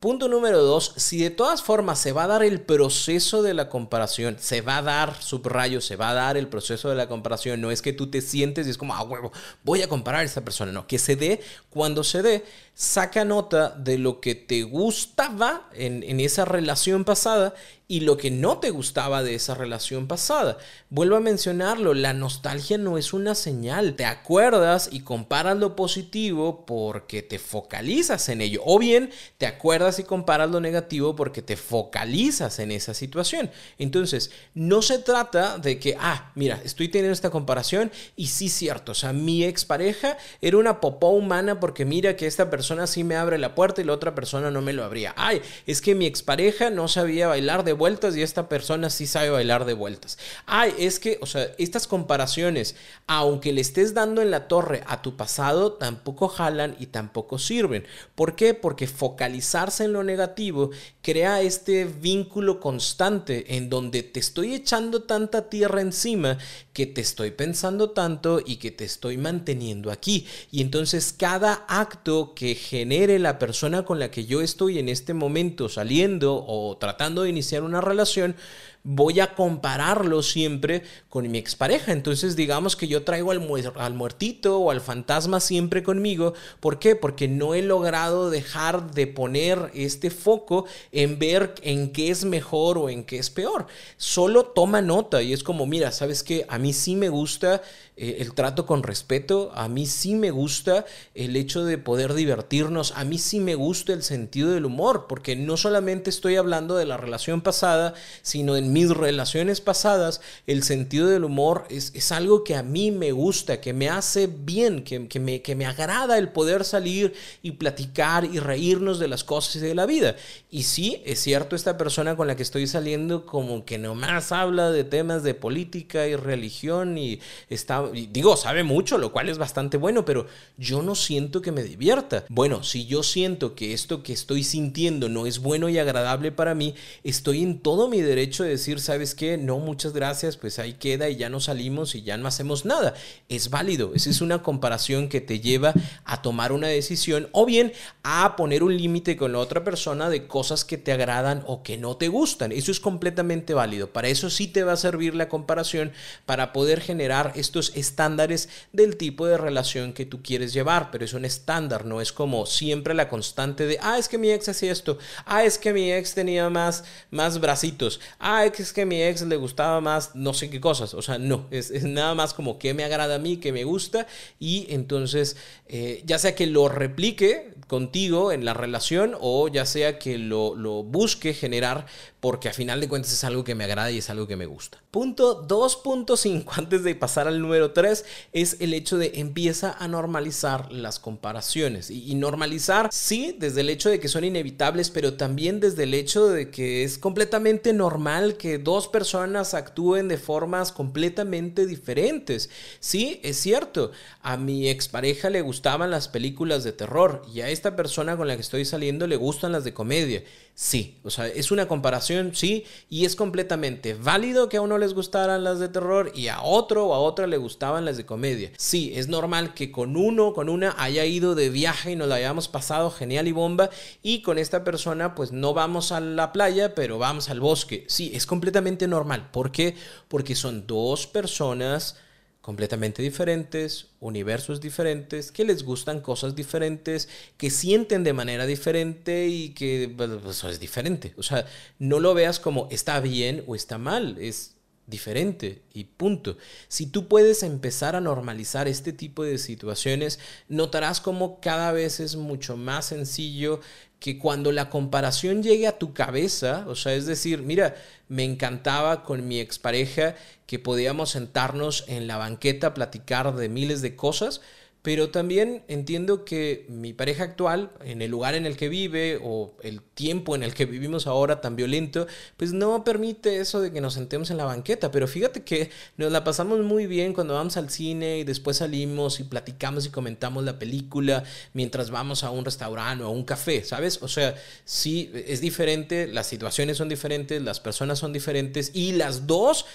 Punto 0.00 0.28
número 0.28 0.62
dos, 0.62 0.94
si 0.96 1.18
de 1.18 1.28
todas 1.28 1.62
formas 1.62 1.98
se 1.98 2.12
va 2.12 2.24
a 2.24 2.26
dar 2.26 2.42
el 2.42 2.62
proceso 2.62 3.42
de 3.42 3.52
la 3.52 3.68
comparación, 3.68 4.38
se 4.40 4.62
va 4.62 4.78
a 4.78 4.82
dar, 4.82 5.22
subrayo, 5.22 5.82
se 5.82 5.96
va 5.96 6.08
a 6.08 6.14
dar 6.14 6.38
el 6.38 6.48
proceso 6.48 6.88
de 6.88 6.94
la 6.94 7.06
comparación, 7.06 7.60
no 7.60 7.70
es 7.70 7.82
que 7.82 7.92
tú 7.92 8.06
te 8.06 8.22
sientes 8.22 8.66
y 8.66 8.70
es 8.70 8.78
como, 8.78 8.94
ah, 8.94 9.02
huevo, 9.02 9.30
voy 9.62 9.82
a 9.82 9.90
comparar 9.90 10.22
a 10.22 10.24
esta 10.24 10.40
persona, 10.40 10.72
no, 10.72 10.86
que 10.86 10.98
se 10.98 11.16
dé 11.16 11.42
cuando 11.68 12.02
se 12.02 12.22
dé, 12.22 12.46
saca 12.80 13.26
nota 13.26 13.68
de 13.76 13.98
lo 13.98 14.22
que 14.22 14.34
te 14.34 14.62
gustaba 14.62 15.68
en, 15.74 16.02
en 16.02 16.18
esa 16.18 16.46
relación 16.46 17.04
pasada 17.04 17.52
y 17.90 18.00
lo 18.02 18.16
que 18.16 18.30
no 18.30 18.58
te 18.58 18.70
gustaba 18.70 19.24
de 19.24 19.34
esa 19.34 19.56
relación 19.56 20.06
pasada. 20.06 20.58
Vuelvo 20.90 21.16
a 21.16 21.20
mencionarlo, 21.20 21.92
la 21.92 22.12
nostalgia 22.12 22.78
no 22.78 22.96
es 22.98 23.12
una 23.12 23.34
señal. 23.34 23.96
Te 23.96 24.04
acuerdas 24.04 24.88
y 24.92 25.00
comparas 25.00 25.56
lo 25.56 25.74
positivo 25.74 26.64
porque 26.66 27.22
te 27.22 27.40
focalizas 27.40 28.28
en 28.28 28.42
ello. 28.42 28.62
O 28.64 28.78
bien 28.78 29.10
te 29.38 29.46
acuerdas 29.46 29.98
y 29.98 30.04
comparas 30.04 30.52
lo 30.52 30.60
negativo 30.60 31.16
porque 31.16 31.42
te 31.42 31.56
focalizas 31.56 32.60
en 32.60 32.70
esa 32.70 32.94
situación. 32.94 33.50
Entonces, 33.76 34.30
no 34.54 34.82
se 34.82 35.00
trata 35.00 35.58
de 35.58 35.80
que, 35.80 35.96
ah, 35.98 36.30
mira, 36.36 36.60
estoy 36.64 36.86
teniendo 36.86 37.12
esta 37.12 37.30
comparación 37.30 37.90
y 38.14 38.28
sí 38.28 38.48
cierto, 38.48 38.92
o 38.92 38.94
sea, 38.94 39.12
mi 39.12 39.42
expareja 39.42 40.16
era 40.40 40.58
una 40.58 40.80
popó 40.80 41.08
humana 41.08 41.58
porque 41.58 41.84
mira 41.84 42.14
que 42.14 42.28
esta 42.28 42.50
persona 42.50 42.69
sí 42.86 43.04
me 43.04 43.16
abre 43.16 43.38
la 43.38 43.54
puerta 43.54 43.80
y 43.80 43.84
la 43.84 43.92
otra 43.92 44.14
persona 44.14 44.50
no 44.50 44.62
me 44.62 44.72
lo 44.72 44.84
abría. 44.84 45.14
Ay, 45.16 45.42
es 45.66 45.80
que 45.80 45.94
mi 45.94 46.06
expareja 46.06 46.70
no 46.70 46.88
sabía 46.88 47.28
bailar 47.28 47.64
de 47.64 47.72
vueltas 47.72 48.16
y 48.16 48.22
esta 48.22 48.48
persona 48.48 48.90
sí 48.90 49.06
sabe 49.06 49.30
bailar 49.30 49.64
de 49.64 49.74
vueltas. 49.74 50.18
Ay, 50.46 50.74
es 50.78 50.98
que, 50.98 51.18
o 51.20 51.26
sea, 51.26 51.48
estas 51.58 51.86
comparaciones, 51.86 52.76
aunque 53.06 53.52
le 53.52 53.60
estés 53.60 53.94
dando 53.94 54.22
en 54.22 54.30
la 54.30 54.48
torre 54.48 54.82
a 54.86 55.02
tu 55.02 55.16
pasado, 55.16 55.72
tampoco 55.72 56.28
jalan 56.28 56.76
y 56.78 56.86
tampoco 56.86 57.38
sirven. 57.38 57.86
¿Por 58.14 58.36
qué? 58.36 58.54
Porque 58.54 58.86
focalizarse 58.86 59.84
en 59.84 59.92
lo 59.92 60.04
negativo 60.04 60.70
crea 61.02 61.40
este 61.40 61.84
vínculo 61.84 62.60
constante 62.60 63.56
en 63.56 63.68
donde 63.68 64.02
te 64.02 64.20
estoy 64.20 64.54
echando 64.54 65.02
tanta 65.02 65.48
tierra 65.48 65.80
encima 65.80 66.38
que 66.72 66.86
te 66.86 67.00
estoy 67.00 67.30
pensando 67.30 67.90
tanto 67.90 68.40
y 68.44 68.56
que 68.56 68.70
te 68.70 68.84
estoy 68.84 69.16
manteniendo 69.16 69.90
aquí. 69.90 70.26
Y 70.50 70.60
entonces 70.60 71.14
cada 71.16 71.64
acto 71.68 72.34
que 72.34 72.49
genere 72.54 73.18
la 73.18 73.38
persona 73.38 73.84
con 73.84 73.98
la 73.98 74.10
que 74.10 74.26
yo 74.26 74.40
estoy 74.40 74.78
en 74.78 74.88
este 74.88 75.14
momento 75.14 75.68
saliendo 75.68 76.44
o 76.46 76.76
tratando 76.76 77.22
de 77.22 77.30
iniciar 77.30 77.62
una 77.62 77.80
relación, 77.80 78.36
voy 78.82 79.20
a 79.20 79.34
compararlo 79.34 80.22
siempre 80.22 80.82
con 81.08 81.30
mi 81.30 81.38
expareja. 81.38 81.92
Entonces 81.92 82.36
digamos 82.36 82.76
que 82.76 82.88
yo 82.88 83.04
traigo 83.04 83.30
al, 83.30 83.42
al, 83.76 83.94
muertito 83.94 84.58
o 84.58 84.70
al 84.70 84.80
fantasma 84.80 85.40
siempre 85.40 85.82
conmigo. 85.82 86.34
¿Por 86.60 86.78
qué? 86.78 86.96
Porque 86.96 87.28
no 87.28 87.54
he 87.54 87.62
logrado 87.62 88.30
dejar 88.30 88.92
de 88.92 89.06
poner 89.06 89.70
este 89.74 90.10
foco 90.10 90.66
en 90.92 91.18
ver 91.18 91.54
en 91.62 91.92
qué 91.92 92.10
es 92.10 92.24
mejor 92.24 92.78
o 92.78 92.88
en 92.88 93.04
qué 93.04 93.18
es 93.18 93.30
peor. 93.30 93.66
Solo 93.96 94.46
toma 94.46 94.80
nota 94.80 95.22
y 95.22 95.32
es 95.32 95.42
como, 95.42 95.66
mira, 95.66 95.92
¿sabes 95.92 96.22
qué? 96.22 96.46
A 96.48 96.58
mí 96.58 96.72
sí 96.72 96.96
me 96.96 97.08
gusta 97.10 97.62
eh, 98.02 98.16
el 98.20 98.32
trato 98.32 98.64
con 98.64 98.82
respeto, 98.82 99.52
a 99.54 99.68
mí 99.68 99.84
sí 99.84 100.14
me 100.14 100.30
gusta 100.30 100.86
el 101.14 101.36
hecho 101.36 101.66
de 101.66 101.76
poder 101.76 102.14
divertirnos, 102.14 102.94
a 102.96 103.04
mí 103.04 103.18
sí 103.18 103.40
me 103.40 103.54
gusta 103.54 103.92
el 103.92 104.02
sentido 104.02 104.52
del 104.52 104.64
humor, 104.64 105.04
porque 105.06 105.36
no 105.36 105.58
solamente 105.58 106.08
estoy 106.08 106.36
hablando 106.36 106.76
de 106.76 106.86
la 106.86 106.96
relación 106.96 107.42
pasada, 107.42 107.92
sino 108.22 108.56
en 108.56 108.72
mis 108.72 108.88
relaciones 108.88 109.60
pasadas, 109.60 110.22
el 110.46 110.62
sentido 110.62 111.08
del 111.08 111.24
humor 111.24 111.66
es, 111.68 111.92
es 111.94 112.10
algo 112.10 112.42
que 112.42 112.56
a 112.56 112.62
mí 112.62 112.90
me 112.90 113.12
gusta, 113.12 113.60
que 113.60 113.74
me 113.74 113.90
hace 113.90 114.28
bien, 114.28 114.82
que, 114.82 115.06
que, 115.06 115.20
me, 115.20 115.42
que 115.42 115.54
me 115.54 115.66
agrada 115.66 116.16
el 116.16 116.30
poder 116.30 116.64
salir 116.64 117.12
y 117.42 117.50
platicar 117.50 118.24
y 118.24 118.38
reírnos 118.38 118.98
de 118.98 119.08
las 119.08 119.24
cosas 119.24 119.60
de 119.60 119.74
la 119.74 119.84
vida. 119.84 120.16
Y 120.50 120.62
sí, 120.62 121.02
es 121.04 121.20
cierto, 121.20 121.54
esta 121.54 121.76
persona 121.76 122.16
con 122.16 122.28
la 122.28 122.34
que 122.34 122.44
estoy 122.44 122.66
saliendo 122.66 123.26
como 123.26 123.66
que 123.66 123.76
nomás 123.76 124.32
habla 124.32 124.70
de 124.70 124.84
temas 124.84 125.22
de 125.22 125.34
política 125.34 126.06
y 126.06 126.16
religión 126.16 126.96
y 126.96 127.20
está 127.50 127.89
digo, 127.92 128.36
sabe 128.36 128.62
mucho, 128.62 128.98
lo 128.98 129.12
cual 129.12 129.28
es 129.28 129.38
bastante 129.38 129.76
bueno, 129.76 130.04
pero 130.04 130.26
yo 130.56 130.82
no 130.82 130.94
siento 130.94 131.42
que 131.42 131.52
me 131.52 131.62
divierta. 131.62 132.24
Bueno, 132.28 132.62
si 132.62 132.86
yo 132.86 133.02
siento 133.02 133.54
que 133.54 133.72
esto 133.72 134.02
que 134.02 134.12
estoy 134.12 134.44
sintiendo 134.44 135.08
no 135.08 135.26
es 135.26 135.38
bueno 135.38 135.68
y 135.68 135.78
agradable 135.78 136.32
para 136.32 136.54
mí, 136.54 136.74
estoy 137.04 137.42
en 137.42 137.60
todo 137.60 137.88
mi 137.88 138.00
derecho 138.00 138.44
de 138.44 138.50
decir, 138.50 138.80
¿sabes 138.80 139.14
qué? 139.14 139.36
No, 139.36 139.58
muchas 139.58 139.92
gracias, 139.92 140.36
pues 140.36 140.58
ahí 140.58 140.74
queda 140.74 141.08
y 141.08 141.16
ya 141.16 141.28
no 141.28 141.40
salimos 141.40 141.94
y 141.94 142.02
ya 142.02 142.16
no 142.16 142.28
hacemos 142.28 142.64
nada. 142.64 142.94
Es 143.28 143.50
válido, 143.50 143.92
esa 143.94 144.10
es 144.10 144.20
una 144.20 144.42
comparación 144.42 145.08
que 145.08 145.20
te 145.20 145.40
lleva 145.40 145.74
a 146.04 146.22
tomar 146.22 146.52
una 146.52 146.68
decisión 146.68 147.28
o 147.32 147.46
bien 147.46 147.72
a 148.02 148.36
poner 148.36 148.62
un 148.62 148.76
límite 148.76 149.16
con 149.16 149.32
la 149.32 149.38
otra 149.38 149.64
persona 149.64 150.08
de 150.10 150.26
cosas 150.26 150.64
que 150.64 150.78
te 150.78 150.92
agradan 150.92 151.42
o 151.46 151.62
que 151.62 151.76
no 151.76 151.96
te 151.96 152.08
gustan. 152.08 152.52
Eso 152.52 152.70
es 152.70 152.80
completamente 152.80 153.54
válido. 153.54 153.92
Para 153.92 154.08
eso 154.08 154.30
sí 154.30 154.46
te 154.46 154.64
va 154.64 154.72
a 154.72 154.76
servir 154.76 155.14
la 155.14 155.28
comparación 155.28 155.92
para 156.26 156.52
poder 156.52 156.80
generar 156.80 157.32
estos 157.34 157.72
estándares 157.80 158.48
del 158.72 158.96
tipo 158.96 159.26
de 159.26 159.38
relación 159.38 159.92
que 159.92 160.06
tú 160.06 160.22
quieres 160.22 160.52
llevar, 160.52 160.90
pero 160.90 161.04
es 161.04 161.14
un 161.14 161.24
estándar, 161.24 161.84
no 161.84 162.00
es 162.00 162.12
como 162.12 162.46
siempre 162.46 162.94
la 162.94 163.08
constante 163.08 163.66
de, 163.66 163.78
ah, 163.80 163.98
es 163.98 164.08
que 164.08 164.18
mi 164.18 164.30
ex 164.30 164.48
hacía 164.48 164.72
esto, 164.72 164.98
ah, 165.24 165.44
es 165.44 165.58
que 165.58 165.72
mi 165.72 165.92
ex 165.92 166.14
tenía 166.14 166.48
más, 166.50 166.84
más 167.10 167.40
bracitos, 167.40 168.00
ah, 168.18 168.44
es 168.44 168.72
que 168.72 168.86
mi 168.86 169.02
ex 169.02 169.22
le 169.22 169.36
gustaba 169.36 169.80
más 169.80 170.14
no 170.14 170.34
sé 170.34 170.50
qué 170.50 170.60
cosas, 170.60 170.94
o 170.94 171.02
sea, 171.02 171.18
no, 171.18 171.46
es, 171.50 171.70
nada 171.82 172.14
más 172.14 172.34
como 172.34 172.58
que 172.58 172.74
me 172.74 172.84
agrada 172.84 173.16
a 173.16 173.18
mí, 173.18 173.38
que 173.38 173.52
me 173.52 173.64
gusta, 173.64 174.06
y 174.38 174.66
entonces, 174.70 175.36
eh, 175.66 176.02
ya 176.04 176.18
sea 176.18 176.34
que 176.34 176.46
lo 176.46 176.68
replique 176.68 177.54
contigo 177.70 178.32
en 178.32 178.44
la 178.44 178.52
relación 178.52 179.16
o 179.20 179.46
ya 179.46 179.64
sea 179.64 180.00
que 180.00 180.18
lo, 180.18 180.56
busque 180.82 181.34
generar 181.34 181.86
porque 182.18 182.48
a 182.48 182.52
final 182.52 182.80
de 182.80 182.88
cuentas 182.88 183.12
es 183.12 183.22
algo 183.22 183.44
que 183.44 183.54
me 183.54 183.62
agrada 183.62 183.92
y 183.92 183.98
es 183.98 184.10
algo 184.10 184.26
que 184.26 184.36
me 184.36 184.44
gusta. 184.44 184.82
Punto 184.90 185.46
2.5 185.46 186.46
antes 186.50 186.82
de 186.82 186.96
pasar 186.96 187.28
al 187.28 187.40
número 187.40 187.70
3 187.70 188.04
es 188.32 188.56
el 188.58 188.74
hecho 188.74 188.98
de 188.98 189.12
empieza 189.14 189.76
a 189.78 189.86
normalizar 189.86 190.72
las 190.72 190.98
comparaciones 190.98 191.92
y, 191.92 192.10
y, 192.10 192.16
normalizar 192.16 192.88
sí 192.92 193.36
desde 193.38 193.60
el 193.60 193.70
hecho 193.70 193.88
de 193.88 194.00
que 194.00 194.08
son 194.08 194.24
inevitables 194.24 194.90
pero 194.90 195.14
también 195.14 195.60
desde 195.60 195.84
el 195.84 195.94
hecho 195.94 196.26
de 196.28 196.50
que 196.50 196.82
es 196.82 196.98
completamente 196.98 197.72
normal 197.72 198.36
que 198.36 198.58
dos 198.58 198.88
personas 198.88 199.54
actúen 199.54 200.08
de 200.08 200.18
formas 200.18 200.72
completamente 200.72 201.66
diferentes. 201.66 202.50
Sí, 202.80 203.20
es 203.22 203.36
cierto, 203.36 203.92
a 204.22 204.36
mi 204.36 204.68
expareja 204.68 205.30
le 205.30 205.40
gustaban 205.40 205.92
las 205.92 206.08
películas 206.08 206.64
de 206.64 206.72
terror 206.72 207.22
y 207.32 207.42
a 207.42 207.48
esta 207.60 207.76
persona 207.76 208.16
con 208.16 208.26
la 208.26 208.36
que 208.36 208.40
estoy 208.40 208.64
saliendo 208.64 209.06
le 209.06 209.16
gustan 209.16 209.52
las 209.52 209.64
de 209.64 209.74
comedia. 209.74 210.24
Sí, 210.54 210.98
o 211.04 211.10
sea, 211.10 211.26
es 211.26 211.50
una 211.50 211.68
comparación, 211.68 212.34
sí, 212.34 212.64
y 212.88 213.04
es 213.04 213.16
completamente 213.16 213.94
válido 213.94 214.48
que 214.48 214.56
a 214.56 214.62
uno 214.62 214.78
les 214.78 214.94
gustaran 214.94 215.44
las 215.44 215.58
de 215.58 215.68
terror 215.68 216.10
y 216.14 216.28
a 216.28 216.40
otro 216.42 216.86
o 216.86 216.94
a 216.94 216.98
otra 216.98 217.26
le 217.26 217.36
gustaban 217.36 217.84
las 217.84 217.98
de 217.98 218.06
comedia. 218.06 218.50
Sí, 218.56 218.92
es 218.94 219.08
normal 219.08 219.52
que 219.52 219.70
con 219.70 219.96
uno, 219.96 220.32
con 220.32 220.48
una 220.48 220.74
haya 220.78 221.04
ido 221.04 221.34
de 221.34 221.50
viaje 221.50 221.92
y 221.92 221.96
nos 221.96 222.10
hayamos 222.10 222.48
pasado 222.48 222.90
genial 222.90 223.28
y 223.28 223.32
bomba 223.32 223.68
y 224.02 224.22
con 224.22 224.38
esta 224.38 224.64
persona 224.64 225.14
pues 225.14 225.30
no 225.30 225.52
vamos 225.52 225.92
a 225.92 226.00
la 226.00 226.32
playa, 226.32 226.74
pero 226.74 226.98
vamos 226.98 227.28
al 227.28 227.40
bosque. 227.40 227.84
Sí, 227.88 228.10
es 228.14 228.24
completamente 228.24 228.88
normal. 228.88 229.28
¿Por 229.32 229.52
qué? 229.52 229.74
Porque 230.08 230.34
son 230.34 230.66
dos 230.66 231.06
personas 231.06 231.96
completamente 232.40 233.02
diferentes, 233.02 233.88
universos 234.00 234.60
diferentes, 234.60 235.30
que 235.30 235.44
les 235.44 235.62
gustan 235.62 236.00
cosas 236.00 236.34
diferentes, 236.34 237.08
que 237.36 237.50
sienten 237.50 238.02
de 238.02 238.12
manera 238.12 238.46
diferente 238.46 239.28
y 239.28 239.50
que 239.50 239.92
pues, 239.94 240.10
eso 240.28 240.48
es 240.48 240.58
diferente. 240.58 241.12
O 241.18 241.22
sea, 241.22 241.44
no 241.78 242.00
lo 242.00 242.14
veas 242.14 242.40
como 242.40 242.66
está 242.70 243.00
bien 243.00 243.44
o 243.46 243.54
está 243.54 243.76
mal, 243.76 244.16
es 244.18 244.56
diferente 244.86 245.62
y 245.72 245.84
punto. 245.84 246.36
Si 246.68 246.86
tú 246.86 247.08
puedes 247.08 247.42
empezar 247.42 247.94
a 247.94 248.00
normalizar 248.00 248.68
este 248.68 248.92
tipo 248.92 249.22
de 249.22 249.38
situaciones, 249.38 250.18
notarás 250.48 251.00
como 251.00 251.40
cada 251.40 251.72
vez 251.72 252.00
es 252.00 252.16
mucho 252.16 252.56
más 252.56 252.86
sencillo 252.86 253.60
que 254.00 254.18
cuando 254.18 254.50
la 254.50 254.70
comparación 254.70 255.42
llegue 255.42 255.66
a 255.66 255.78
tu 255.78 255.92
cabeza, 255.92 256.64
o 256.66 256.74
sea, 256.74 256.94
es 256.94 257.04
decir, 257.04 257.42
mira, 257.42 257.76
me 258.08 258.24
encantaba 258.24 259.04
con 259.04 259.28
mi 259.28 259.40
expareja 259.40 260.16
que 260.46 260.58
podíamos 260.58 261.10
sentarnos 261.10 261.84
en 261.86 262.06
la 262.06 262.16
banqueta 262.16 262.68
a 262.68 262.74
platicar 262.74 263.36
de 263.36 263.50
miles 263.50 263.82
de 263.82 263.94
cosas, 263.96 264.40
pero 264.82 265.10
también 265.10 265.62
entiendo 265.68 266.24
que 266.24 266.64
mi 266.68 266.94
pareja 266.94 267.24
actual, 267.24 267.70
en 267.84 268.00
el 268.00 268.10
lugar 268.10 268.34
en 268.34 268.46
el 268.46 268.56
que 268.56 268.70
vive 268.70 269.20
o 269.22 269.54
el 269.62 269.82
tiempo 269.82 270.34
en 270.34 270.42
el 270.42 270.54
que 270.54 270.64
vivimos 270.64 271.06
ahora 271.06 271.42
tan 271.42 271.54
violento, 271.54 272.06
pues 272.38 272.54
no 272.54 272.82
permite 272.82 273.40
eso 273.40 273.60
de 273.60 273.72
que 273.72 273.82
nos 273.82 273.92
sentemos 273.92 274.30
en 274.30 274.38
la 274.38 274.44
banqueta. 274.44 274.90
Pero 274.90 275.06
fíjate 275.06 275.42
que 275.42 275.70
nos 275.98 276.10
la 276.10 276.24
pasamos 276.24 276.60
muy 276.60 276.86
bien 276.86 277.12
cuando 277.12 277.34
vamos 277.34 277.58
al 277.58 277.68
cine 277.68 278.20
y 278.20 278.24
después 278.24 278.56
salimos 278.56 279.20
y 279.20 279.24
platicamos 279.24 279.84
y 279.84 279.90
comentamos 279.90 280.44
la 280.44 280.58
película 280.58 281.24
mientras 281.52 281.90
vamos 281.90 282.24
a 282.24 282.30
un 282.30 282.46
restaurante 282.46 283.04
o 283.04 283.08
a 283.08 283.10
un 283.10 283.24
café, 283.24 283.62
¿sabes? 283.64 284.02
O 284.02 284.08
sea, 284.08 284.34
sí, 284.64 285.10
es 285.14 285.42
diferente, 285.42 286.06
las 286.06 286.26
situaciones 286.26 286.78
son 286.78 286.88
diferentes, 286.88 287.42
las 287.42 287.60
personas 287.60 287.98
son 287.98 288.14
diferentes 288.14 288.70
y 288.72 288.92
las 288.92 289.26
dos 289.26 289.66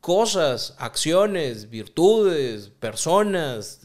cosas, 0.00 0.74
acciones, 0.78 1.70
virtudes, 1.70 2.70
personas, 2.80 3.80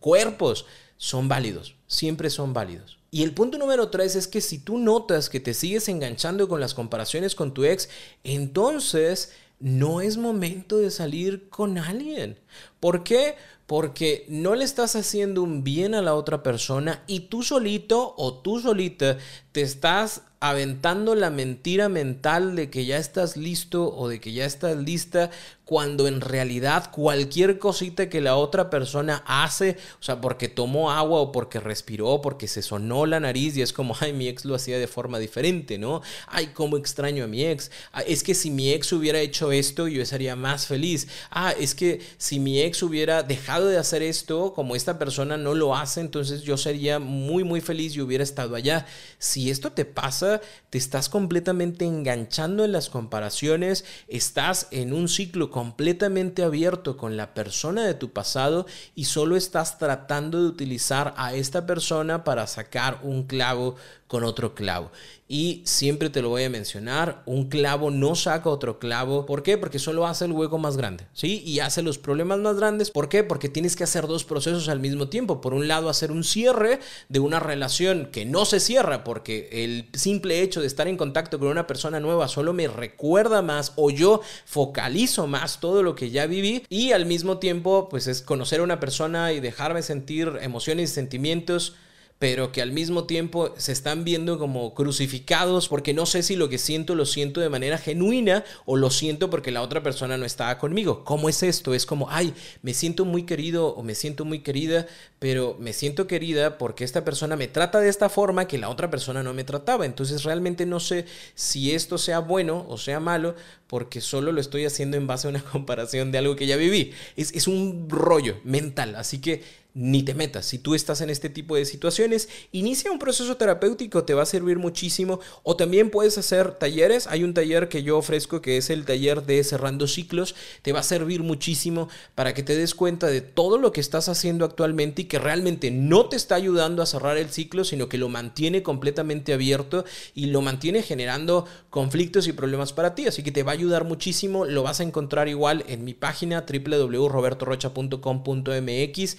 cuerpos, 0.00 0.66
son 0.96 1.28
válidos, 1.28 1.74
siempre 1.86 2.30
son 2.30 2.52
válidos. 2.52 2.98
Y 3.10 3.22
el 3.22 3.32
punto 3.32 3.56
número 3.56 3.88
tres 3.88 4.16
es 4.16 4.28
que 4.28 4.40
si 4.40 4.58
tú 4.58 4.78
notas 4.78 5.30
que 5.30 5.40
te 5.40 5.54
sigues 5.54 5.88
enganchando 5.88 6.48
con 6.48 6.60
las 6.60 6.74
comparaciones 6.74 7.34
con 7.34 7.54
tu 7.54 7.64
ex, 7.64 7.88
entonces 8.22 9.32
no 9.60 10.00
es 10.00 10.16
momento 10.16 10.78
de 10.78 10.90
salir 10.90 11.48
con 11.48 11.78
alguien. 11.78 12.38
¿Por 12.80 13.04
qué? 13.04 13.36
Porque 13.66 14.26
no 14.28 14.54
le 14.54 14.64
estás 14.64 14.94
haciendo 14.94 15.42
un 15.42 15.64
bien 15.64 15.94
a 15.94 16.02
la 16.02 16.14
otra 16.14 16.42
persona 16.42 17.02
y 17.06 17.20
tú 17.20 17.42
solito 17.42 18.14
o 18.16 18.34
tú 18.34 18.60
solita 18.60 19.18
te 19.52 19.62
estás 19.62 20.22
aventando 20.40 21.14
la 21.14 21.30
mentira 21.30 21.88
mental 21.88 22.54
de 22.54 22.70
que 22.70 22.84
ya 22.84 22.98
estás 22.98 23.36
listo 23.36 23.94
o 23.94 24.08
de 24.08 24.20
que 24.20 24.32
ya 24.32 24.44
estás 24.44 24.76
lista 24.76 25.30
cuando 25.68 26.08
en 26.08 26.22
realidad 26.22 26.90
cualquier 26.90 27.58
cosita 27.58 28.08
que 28.08 28.22
la 28.22 28.36
otra 28.36 28.70
persona 28.70 29.22
hace, 29.26 29.76
o 30.00 30.02
sea, 30.02 30.18
porque 30.18 30.48
tomó 30.48 30.90
agua 30.92 31.20
o 31.20 31.30
porque 31.30 31.60
respiró, 31.60 32.22
porque 32.22 32.48
se 32.48 32.62
sonó 32.62 33.04
la 33.04 33.20
nariz 33.20 33.54
y 33.54 33.60
es 33.60 33.74
como, 33.74 33.94
ay, 34.00 34.14
mi 34.14 34.28
ex 34.28 34.46
lo 34.46 34.54
hacía 34.54 34.78
de 34.78 34.86
forma 34.86 35.18
diferente, 35.18 35.76
¿no? 35.76 36.00
Ay, 36.26 36.52
cómo 36.54 36.78
extraño 36.78 37.24
a 37.24 37.26
mi 37.26 37.44
ex. 37.44 37.70
Ah, 37.92 38.00
es 38.00 38.22
que 38.22 38.34
si 38.34 38.50
mi 38.50 38.72
ex 38.72 38.94
hubiera 38.94 39.20
hecho 39.20 39.52
esto, 39.52 39.88
yo 39.88 40.00
estaría 40.00 40.36
más 40.36 40.66
feliz. 40.66 41.06
Ah, 41.30 41.52
es 41.52 41.74
que 41.74 42.00
si 42.16 42.40
mi 42.40 42.62
ex 42.62 42.82
hubiera 42.82 43.22
dejado 43.22 43.66
de 43.66 43.76
hacer 43.76 44.02
esto, 44.02 44.54
como 44.54 44.74
esta 44.74 44.98
persona 44.98 45.36
no 45.36 45.52
lo 45.52 45.76
hace, 45.76 46.00
entonces 46.00 46.40
yo 46.44 46.56
sería 46.56 46.98
muy, 46.98 47.44
muy 47.44 47.60
feliz 47.60 47.94
y 47.94 48.00
hubiera 48.00 48.24
estado 48.24 48.54
allá. 48.54 48.86
Si 49.18 49.50
esto 49.50 49.70
te 49.72 49.84
pasa, 49.84 50.27
te 50.70 50.78
estás 50.78 51.08
completamente 51.08 51.84
enganchando 51.84 52.64
en 52.64 52.72
las 52.72 52.88
comparaciones, 52.90 53.84
estás 54.08 54.68
en 54.70 54.92
un 54.92 55.08
ciclo 55.08 55.50
completamente 55.50 56.42
abierto 56.42 56.96
con 56.96 57.16
la 57.16 57.34
persona 57.34 57.84
de 57.84 57.94
tu 57.94 58.12
pasado 58.12 58.66
y 58.94 59.04
solo 59.04 59.36
estás 59.36 59.78
tratando 59.78 60.42
de 60.42 60.48
utilizar 60.48 61.14
a 61.16 61.34
esta 61.34 61.66
persona 61.66 62.24
para 62.24 62.46
sacar 62.46 63.00
un 63.02 63.24
clavo 63.24 63.76
con 64.08 64.24
otro 64.24 64.54
clavo. 64.54 64.90
Y 65.30 65.60
siempre 65.66 66.08
te 66.08 66.22
lo 66.22 66.30
voy 66.30 66.44
a 66.44 66.50
mencionar, 66.50 67.22
un 67.26 67.50
clavo 67.50 67.90
no 67.90 68.14
saca 68.14 68.48
otro 68.48 68.78
clavo. 68.78 69.26
¿Por 69.26 69.42
qué? 69.42 69.58
Porque 69.58 69.78
solo 69.78 70.06
hace 70.06 70.24
el 70.24 70.32
hueco 70.32 70.56
más 70.56 70.78
grande, 70.78 71.04
¿sí? 71.12 71.42
Y 71.44 71.60
hace 71.60 71.82
los 71.82 71.98
problemas 71.98 72.38
más 72.38 72.56
grandes. 72.56 72.90
¿Por 72.90 73.10
qué? 73.10 73.22
Porque 73.22 73.50
tienes 73.50 73.76
que 73.76 73.84
hacer 73.84 74.06
dos 74.06 74.24
procesos 74.24 74.70
al 74.70 74.80
mismo 74.80 75.08
tiempo. 75.08 75.42
Por 75.42 75.52
un 75.52 75.68
lado, 75.68 75.90
hacer 75.90 76.10
un 76.10 76.24
cierre 76.24 76.80
de 77.10 77.20
una 77.20 77.40
relación 77.40 78.08
que 78.10 78.24
no 78.24 78.46
se 78.46 78.58
cierra 78.58 79.04
porque 79.04 79.50
el 79.52 79.90
simple 79.92 80.40
hecho 80.40 80.62
de 80.62 80.66
estar 80.66 80.88
en 80.88 80.96
contacto 80.96 81.38
con 81.38 81.48
una 81.48 81.66
persona 81.66 82.00
nueva 82.00 82.26
solo 82.28 82.54
me 82.54 82.66
recuerda 82.66 83.42
más 83.42 83.74
o 83.76 83.90
yo 83.90 84.22
focalizo 84.46 85.26
más 85.26 85.60
todo 85.60 85.82
lo 85.82 85.94
que 85.94 86.08
ya 86.08 86.24
viví. 86.24 86.64
Y 86.70 86.92
al 86.92 87.04
mismo 87.04 87.36
tiempo, 87.36 87.90
pues 87.90 88.06
es 88.06 88.22
conocer 88.22 88.60
a 88.60 88.64
una 88.64 88.80
persona 88.80 89.34
y 89.34 89.40
dejarme 89.40 89.82
sentir 89.82 90.38
emociones 90.40 90.90
y 90.90 90.94
sentimientos 90.94 91.74
pero 92.18 92.50
que 92.50 92.62
al 92.62 92.72
mismo 92.72 93.04
tiempo 93.04 93.54
se 93.56 93.70
están 93.72 94.02
viendo 94.02 94.38
como 94.38 94.74
crucificados 94.74 95.68
porque 95.68 95.94
no 95.94 96.04
sé 96.04 96.22
si 96.22 96.34
lo 96.34 96.48
que 96.48 96.58
siento 96.58 96.96
lo 96.96 97.06
siento 97.06 97.40
de 97.40 97.48
manera 97.48 97.78
genuina 97.78 98.44
o 98.64 98.76
lo 98.76 98.90
siento 98.90 99.30
porque 99.30 99.52
la 99.52 99.62
otra 99.62 99.82
persona 99.82 100.18
no 100.18 100.24
estaba 100.24 100.58
conmigo. 100.58 101.04
¿Cómo 101.04 101.28
es 101.28 101.42
esto? 101.44 101.74
Es 101.74 101.86
como, 101.86 102.10
ay, 102.10 102.34
me 102.62 102.74
siento 102.74 103.04
muy 103.04 103.22
querido 103.22 103.68
o 103.68 103.82
me 103.84 103.94
siento 103.94 104.24
muy 104.24 104.40
querida, 104.40 104.86
pero 105.20 105.56
me 105.60 105.72
siento 105.72 106.08
querida 106.08 106.58
porque 106.58 106.84
esta 106.84 107.04
persona 107.04 107.36
me 107.36 107.46
trata 107.46 107.80
de 107.80 107.88
esta 107.88 108.08
forma 108.08 108.48
que 108.48 108.58
la 108.58 108.68
otra 108.68 108.90
persona 108.90 109.22
no 109.22 109.32
me 109.32 109.44
trataba. 109.44 109.86
Entonces 109.86 110.24
realmente 110.24 110.66
no 110.66 110.80
sé 110.80 111.04
si 111.36 111.72
esto 111.72 111.98
sea 111.98 112.18
bueno 112.18 112.66
o 112.68 112.78
sea 112.78 112.98
malo 112.98 113.36
porque 113.68 114.00
solo 114.00 114.32
lo 114.32 114.40
estoy 114.40 114.64
haciendo 114.64 114.96
en 114.96 115.06
base 115.06 115.28
a 115.28 115.30
una 115.30 115.44
comparación 115.52 116.10
de 116.10 116.18
algo 116.18 116.34
que 116.34 116.48
ya 116.48 116.56
viví. 116.56 116.92
Es, 117.16 117.32
es 117.32 117.46
un 117.46 117.88
rollo 117.88 118.40
mental, 118.42 118.96
así 118.96 119.20
que 119.20 119.67
ni 119.78 120.02
te 120.02 120.12
metas. 120.12 120.44
Si 120.44 120.58
tú 120.58 120.74
estás 120.74 121.02
en 121.02 121.08
este 121.08 121.30
tipo 121.30 121.54
de 121.54 121.64
situaciones, 121.64 122.28
inicia 122.50 122.90
un 122.90 122.98
proceso 122.98 123.36
terapéutico, 123.36 124.02
te 124.02 124.12
va 124.12 124.24
a 124.24 124.26
servir 124.26 124.58
muchísimo. 124.58 125.20
O 125.44 125.54
también 125.54 125.90
puedes 125.90 126.18
hacer 126.18 126.50
talleres. 126.50 127.06
Hay 127.06 127.22
un 127.22 127.32
taller 127.32 127.68
que 127.68 127.84
yo 127.84 127.96
ofrezco 127.96 128.42
que 128.42 128.56
es 128.56 128.70
el 128.70 128.84
taller 128.84 129.24
de 129.24 129.44
cerrando 129.44 129.86
ciclos. 129.86 130.34
Te 130.62 130.72
va 130.72 130.80
a 130.80 130.82
servir 130.82 131.22
muchísimo 131.22 131.88
para 132.16 132.34
que 132.34 132.42
te 132.42 132.56
des 132.56 132.74
cuenta 132.74 133.06
de 133.06 133.20
todo 133.20 133.56
lo 133.56 133.70
que 133.70 133.80
estás 133.80 134.08
haciendo 134.08 134.44
actualmente 134.44 135.02
y 135.02 135.04
que 135.04 135.20
realmente 135.20 135.70
no 135.70 136.08
te 136.08 136.16
está 136.16 136.34
ayudando 136.34 136.82
a 136.82 136.86
cerrar 136.86 137.16
el 137.16 137.30
ciclo, 137.30 137.62
sino 137.62 137.88
que 137.88 137.98
lo 137.98 138.08
mantiene 138.08 138.64
completamente 138.64 139.32
abierto 139.32 139.84
y 140.12 140.26
lo 140.26 140.40
mantiene 140.40 140.82
generando 140.82 141.46
conflictos 141.70 142.26
y 142.26 142.32
problemas 142.32 142.72
para 142.72 142.96
ti. 142.96 143.06
Así 143.06 143.22
que 143.22 143.30
te 143.30 143.44
va 143.44 143.52
a 143.52 143.54
ayudar 143.54 143.84
muchísimo. 143.84 144.44
Lo 144.44 144.64
vas 144.64 144.80
a 144.80 144.82
encontrar 144.82 145.28
igual 145.28 145.64
en 145.68 145.84
mi 145.84 145.94
página 145.94 146.44
www.robertorocha.com.mx 146.48 149.16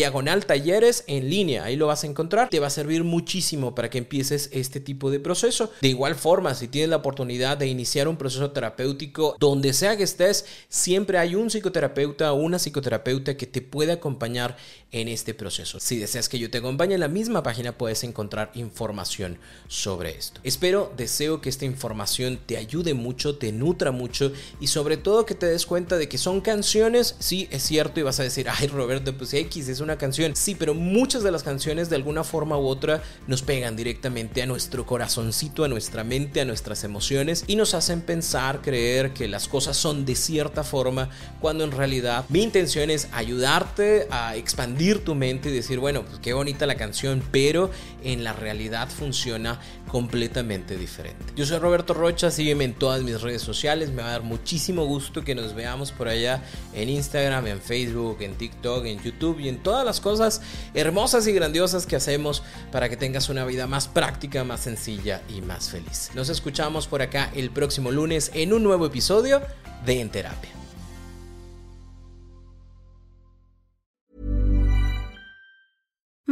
diagonal 0.00 0.46
talleres 0.46 1.04
en 1.08 1.28
línea. 1.28 1.64
Ahí 1.64 1.76
lo 1.76 1.86
vas 1.86 2.04
a 2.04 2.06
encontrar. 2.06 2.48
Te 2.48 2.58
va 2.58 2.68
a 2.68 2.70
servir 2.70 3.04
muchísimo 3.04 3.74
para 3.74 3.90
que 3.90 3.98
empieces 3.98 4.48
este 4.50 4.80
tipo 4.80 5.10
de 5.10 5.20
proceso. 5.20 5.70
De 5.82 5.88
igual 5.88 6.14
forma, 6.14 6.54
si 6.54 6.68
tienes 6.68 6.88
la 6.88 6.96
oportunidad 6.96 7.58
de 7.58 7.66
iniciar 7.66 8.08
un 8.08 8.16
proceso 8.16 8.50
terapéutico, 8.50 9.36
donde 9.38 9.74
sea 9.74 9.98
que 9.98 10.04
estés, 10.04 10.46
siempre 10.70 11.18
hay 11.18 11.34
un 11.34 11.50
psicoterapeuta 11.50 12.32
o 12.32 12.36
una 12.36 12.58
psicoterapeuta 12.58 13.36
que 13.36 13.46
te 13.46 13.60
puede 13.60 13.92
acompañar 13.92 14.56
en 14.90 15.08
este 15.08 15.34
proceso. 15.34 15.78
Si 15.80 15.98
deseas 15.98 16.30
que 16.30 16.38
yo 16.38 16.50
te 16.50 16.58
acompañe 16.58 16.94
en 16.94 17.00
la 17.00 17.08
misma 17.08 17.42
página, 17.42 17.76
puedes 17.76 18.02
encontrar 18.02 18.50
información 18.54 19.38
sobre 19.68 20.16
esto. 20.16 20.40
Espero, 20.44 20.92
deseo 20.96 21.42
que 21.42 21.50
esta 21.50 21.66
información 21.66 22.40
te 22.46 22.56
ayude 22.56 22.94
mucho, 22.94 23.36
te 23.36 23.52
nutra 23.52 23.90
mucho 23.92 24.32
y 24.60 24.68
sobre 24.68 24.96
todo 24.96 25.26
que 25.26 25.34
te 25.34 25.44
des 25.46 25.66
cuenta 25.66 25.98
de 25.98 26.08
que 26.08 26.16
son 26.16 26.40
canciones, 26.40 27.16
sí, 27.18 27.48
es 27.50 27.62
cierto, 27.62 28.00
y 28.00 28.02
vas 28.02 28.18
a 28.18 28.22
decir, 28.22 28.46
ay 28.48 28.66
Roberto, 28.66 29.16
pues 29.16 29.34
X 29.34 29.68
una 29.80 29.98
canción. 29.98 30.36
Sí, 30.36 30.54
pero 30.54 30.74
muchas 30.74 31.22
de 31.22 31.30
las 31.30 31.42
canciones 31.42 31.90
de 31.90 31.96
alguna 31.96 32.24
forma 32.24 32.58
u 32.58 32.66
otra 32.66 33.02
nos 33.26 33.42
pegan 33.42 33.76
directamente 33.76 34.42
a 34.42 34.46
nuestro 34.46 34.86
corazoncito, 34.86 35.64
a 35.64 35.68
nuestra 35.68 36.04
mente, 36.04 36.40
a 36.40 36.44
nuestras 36.44 36.84
emociones 36.84 37.44
y 37.46 37.56
nos 37.56 37.74
hacen 37.74 38.00
pensar, 38.00 38.60
creer 38.60 39.12
que 39.12 39.28
las 39.28 39.48
cosas 39.48 39.76
son 39.76 40.04
de 40.04 40.14
cierta 40.14 40.64
forma 40.64 41.10
cuando 41.40 41.64
en 41.64 41.72
realidad 41.72 42.24
mi 42.28 42.42
intención 42.42 42.90
es 42.90 43.08
ayudarte 43.12 44.06
a 44.10 44.36
expandir 44.36 45.04
tu 45.04 45.14
mente 45.14 45.50
y 45.50 45.52
decir, 45.52 45.78
bueno, 45.78 46.04
pues 46.04 46.18
qué 46.20 46.32
bonita 46.32 46.66
la 46.66 46.76
canción, 46.76 47.22
pero 47.30 47.70
en 48.02 48.24
la 48.24 48.32
realidad 48.32 48.88
funciona 48.88 49.60
completamente 49.90 50.76
diferente. 50.76 51.24
Yo 51.34 51.44
soy 51.44 51.58
Roberto 51.58 51.94
Rocha, 51.94 52.30
sígueme 52.30 52.64
en 52.64 52.74
todas 52.74 53.02
mis 53.02 53.20
redes 53.20 53.42
sociales, 53.42 53.90
me 53.90 54.02
va 54.02 54.08
a 54.08 54.12
dar 54.12 54.22
muchísimo 54.22 54.84
gusto 54.86 55.24
que 55.24 55.34
nos 55.34 55.54
veamos 55.54 55.90
por 55.90 56.06
allá 56.06 56.44
en 56.74 56.88
Instagram, 56.88 57.48
en 57.48 57.60
Facebook, 57.60 58.18
en 58.20 58.34
TikTok, 58.34 58.86
en 58.86 59.02
YouTube 59.02 59.40
y 59.40 59.48
en 59.48 59.58
todas 59.58 59.84
las 59.84 60.00
cosas 60.00 60.42
hermosas 60.74 61.26
y 61.26 61.32
grandiosas 61.32 61.86
que 61.86 61.96
hacemos 61.96 62.44
para 62.70 62.88
que 62.88 62.96
tengas 62.96 63.28
una 63.28 63.44
vida 63.44 63.66
más 63.66 63.88
práctica, 63.88 64.44
más 64.44 64.60
sencilla 64.60 65.22
y 65.28 65.40
más 65.40 65.70
feliz. 65.70 66.10
Nos 66.14 66.28
escuchamos 66.28 66.86
por 66.86 67.02
acá 67.02 67.30
el 67.34 67.50
próximo 67.50 67.90
lunes 67.90 68.30
en 68.34 68.52
un 68.52 68.62
nuevo 68.62 68.86
episodio 68.86 69.42
de 69.84 70.00
En 70.00 70.10
Terapia. 70.10 70.59